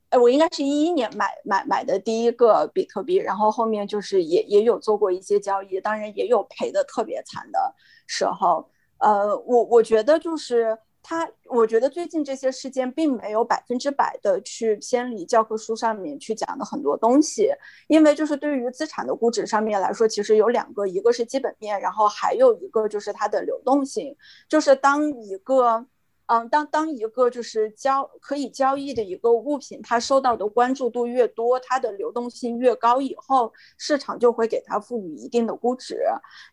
[0.10, 7.74] 哎，我应该是一一年买买买的第一个比特币，然后后面就是也也有做过一些交易，当然也有赔的特别惨的
[8.06, 8.70] 时候。
[8.98, 10.78] 呃，我我觉得就是。
[11.02, 17.50] 他，我觉得最近这些事件并没有百分之百的去偏离教科书上面去讲的很多东西，
[17.88, 24.16] 因为就是对于资产的估值上面来说，其实有两个，一个是基本面，然后还有一个就是它的流动性，
[24.48, 25.86] 就是当一个。
[26.32, 36.04] 嗯，当当一个就是交可以交易的一个物品，它受到的关注度越多，它的流动性越高，以后市场就会给它赋予一定的估值。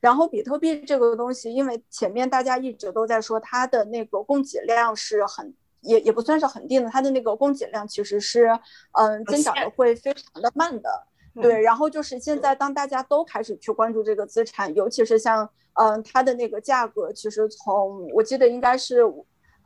[0.00, 8.48] 然后比特币这个东西，因为前面大家一直都在说它的那个供给量是很也也不算是很定的，它的那个供给量其实是
[8.92, 10.88] 嗯增长的会非常的慢的。
[11.34, 19.02] 对，然后就是现在当大家都开始去关注这个资产，尤其是像嗯它的那个价格，其实从我记得应该是。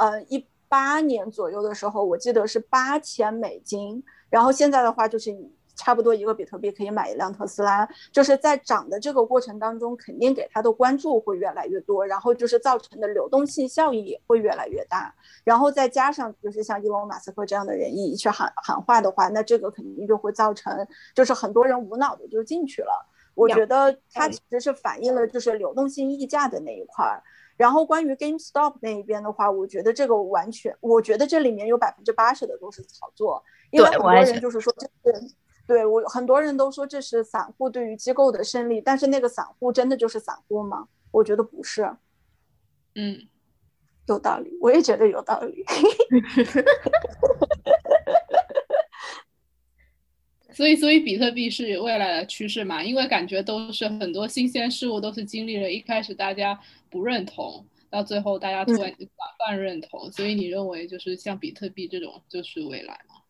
[0.01, 5.31] 呃，一八年左右的时候，我记得是八千美金，然后现在的话就是
[5.77, 15.15] 差不多一个比特币可以买一辆特斯拉，就是在涨的这个过程当中，肯定给它的关注会越来越多，然后就是造成的流动性效益也会越来越大，
[15.45, 23.07] 然后再加上就是像伊隆马斯克这样的人一去喊喊话的话，那这个肯定就会造成就是很多人无脑的就进去了。
[23.35, 27.23] 我觉得它其实是反映了就是流动性溢价的那一块儿。
[27.61, 35.35] 然后关于 GameStop 那一边的话，我觉得这个完全，我觉得这里面有百分之八十的都是炒作，因为很多人就是说这是，
[35.67, 40.89] 对我很多人都说这是散户对于机构的胜利，但是那个散户真的就是散户吗？
[41.11, 41.95] 我觉得不是，
[42.95, 43.29] 嗯，
[44.07, 45.63] 有道理，我也觉得有道理。
[50.53, 52.83] 所以，所以比特币是未来的趋势嘛？
[52.83, 56.59] 因为感觉都是很多新鲜事物，都是经历了一开始大家
[56.91, 60.11] 不认同，到最后大家突然广泛认同。
[60.13, 63.23] 所以，你认为就是像比特币这种就是未来吗？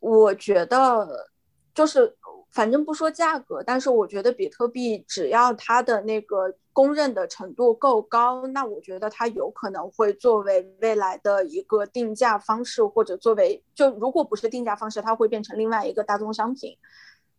[0.00, 1.28] 我觉得
[1.74, 2.16] 就是。
[2.52, 16.78] 反正不说价格，但是我觉得比特币只要它的那个公认的程度够高，那我觉得它有可能会作为未来的一个定价方式，或者作为就如果不是定价方式，它会变成另外一个大宗商品。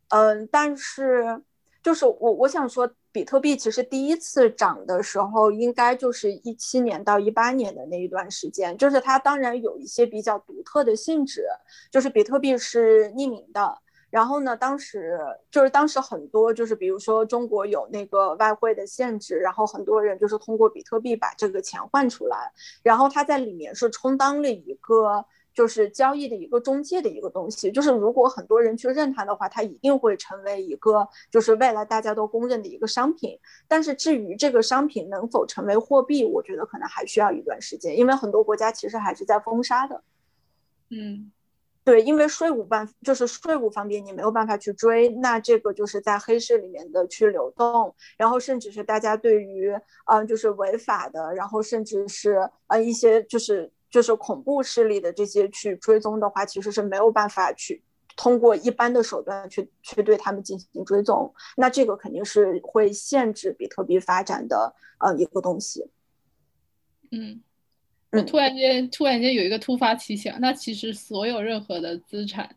[0.09, 1.41] 嗯，但是
[1.81, 2.87] 就是我我想说，
[3.17, 11.47] 比特币其实第一次涨的时候，应该就是一七年到一八年的那一段时间，就是它当然有一些比较独特的性质，
[11.89, 13.79] 就是比特币是匿名的。
[14.11, 14.55] 然后呢？
[14.55, 15.19] 当时
[15.51, 22.51] 就是当时很多就是，比如说中国有那个外汇的限制，然后很多人就是通过比特币把这个钱换出来，
[22.83, 25.25] 然后它在里面是充当了一个
[25.57, 27.71] 就是交易的一个中介的一个东西。
[27.71, 33.39] 就是如果很多人去认它的话，它一定会成为一个就是未来大家都公认的一个商品。
[33.67, 40.03] 但是至于这个商品能否成为货币，我觉得可能还需要一段时间，因为很多国家其实还是在封杀的。
[40.91, 41.31] 嗯。
[41.83, 49.73] 对，因为税务办就是税务方面你没有办法去追，那这个就是在黑市里面的去流动，然后甚至是大家对于
[50.03, 57.81] 嗯就是违法的，然后甚至是呃一些就是就是恐怖势力的这些去追踪的话，其实是没有办法去
[58.15, 65.89] 通过一般的手段去去对他们进行追踪，那这个肯定是会限制比特币发展的呃一个东西。
[67.11, 67.41] 嗯。
[68.25, 72.55] 突然间，突然间有一个突发奇想，那其实所有任何的资产，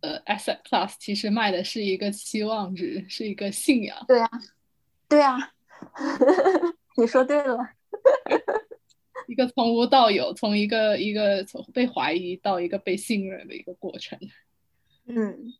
[0.00, 3.98] 呃，asset class，其实卖的是一个期望值，是一个信仰。
[4.06, 4.30] 对呀，
[5.08, 5.52] 对呀，
[6.96, 7.58] 你说对了，
[9.28, 14.18] 一个从无到有，从一个一个从被怀疑到一个被信任的一个过程。
[15.06, 15.54] 嗯，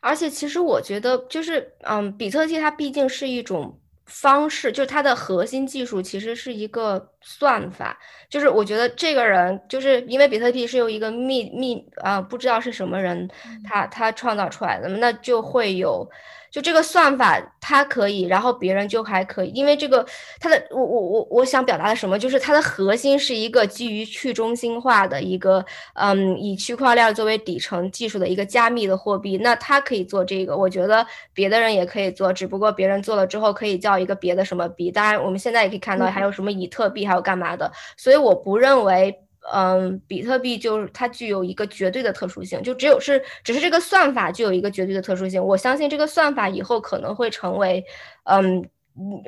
[0.00, 3.78] 而且其实我觉得，就是嗯，比特币它毕竟是一种。
[4.06, 7.98] 方式就是它的核心技术，其实是一个算法。
[8.30, 13.28] 就是我觉得这个人，就是因为比特币是由一个秘秘啊，不知道是什么人，
[13.64, 16.08] 他他创造出来的，那就会有。
[16.56, 20.02] 就这个算法，它可以，然后别人就还可以，因为这个
[20.40, 25.62] 它的，我我我我想表达的什么，就是它的核心是一个基于去中心化的一个，
[25.92, 29.36] 嗯，以区块链作为底层技术的一个加密的货币。
[29.36, 34.90] 那它可以做这个，我觉得别的人也可以做，只不过别人做了之后可以叫一个别的什么币。
[34.90, 37.70] 当然，我们现在也可以看到还有什么以特币，还有干嘛的。
[37.98, 39.25] 所以我不认为。
[39.52, 45.42] 嗯，比特币就是它具有一个绝对的特殊性，就只有是只是这个算法具有一个绝对的特殊性。
[45.42, 47.84] 我相信这个算法以后可能会成为，
[48.24, 48.64] 嗯，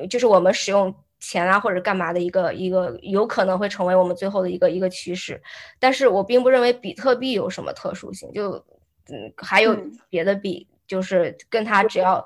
[0.09, 5.41] 就是我们使用钱啊或者干嘛的一个一个有可能会成为我们最后的一个一个趋势。
[5.79, 8.53] 但是我并不认为比特币有什么特殊性，就
[9.07, 9.77] 嗯还有
[10.09, 12.25] 别的币，就是跟它只要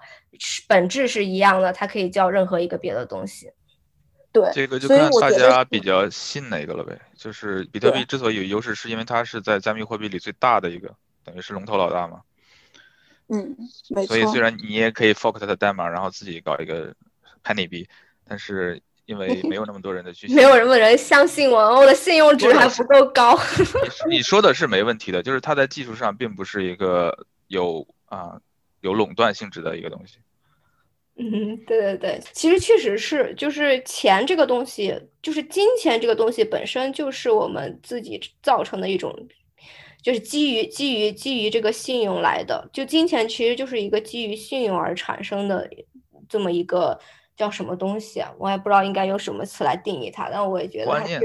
[0.67, 3.51] 本质是一样的，它可以叫任何一个别的东西。
[4.33, 6.99] 对，这个就看大家比较信哪个了呗。
[7.15, 10.93] 就是比特币之所以有优势，是因为它是在加密货币里最大的一个，
[11.23, 12.21] 等于是龙头老大嘛。
[13.27, 13.55] 嗯，
[13.89, 14.07] 没错。
[14.07, 16.93] 所以虽然你也可以 fork 它的代码，然后自己搞一个
[17.43, 17.87] penny 币，
[18.27, 23.39] 但是因为没有那么多人的去， 没有那么人相信我，我的信用值还不够高。
[24.09, 28.39] 你说的是没问题的，就是它在技术上并不是一个有啊
[28.81, 30.17] 有垄断性质的一个东西。
[31.15, 39.15] 嗯，对对对，其实确实是，就是钱这个东西，就是金钱这个东西本身就是我们自己造成的一种，
[40.01, 42.67] 就是基于基于基于这个信用来的。
[42.73, 45.69] 就金钱其实就是一个基于信用而产生的
[46.27, 46.99] 这么一个
[47.37, 48.33] 叫什么东西啊？
[48.39, 51.21] 我也不知道应该用什么词来定义它，但我也觉得关键。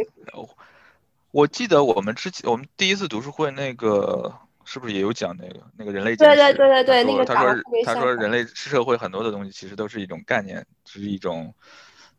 [1.31, 4.35] 我记得我们之前我们第一次读书会那个。
[4.71, 6.15] 是不是也有讲那个那个人类？
[6.15, 7.55] 对对对对对，那个他说
[7.87, 11.55] 他说人类社会很多的东西其实都是一种概念，是一种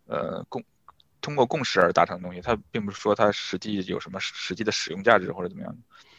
[0.08, 0.64] 呃共
[1.22, 5.78] 通过共识而达成的东西，它并不是说它实际有什么实际的使用价值或者怎么样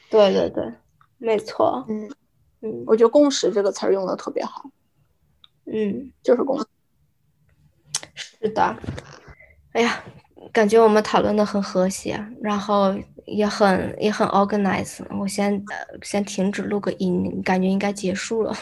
[0.09, 0.73] 对对对，
[1.19, 1.85] 没错。
[1.89, 2.09] 嗯
[2.61, 4.71] 嗯，我觉得共识这个词儿用的特别好。
[5.65, 6.65] 嗯，就是共。
[8.15, 8.77] 是的。
[9.73, 10.01] 哎呀。
[10.55, 12.97] 感觉我们讨论的很和谐，然后
[13.31, 15.01] 也很也很 organized。
[15.19, 18.55] 我先呃先停止录个音，感觉应该结束了。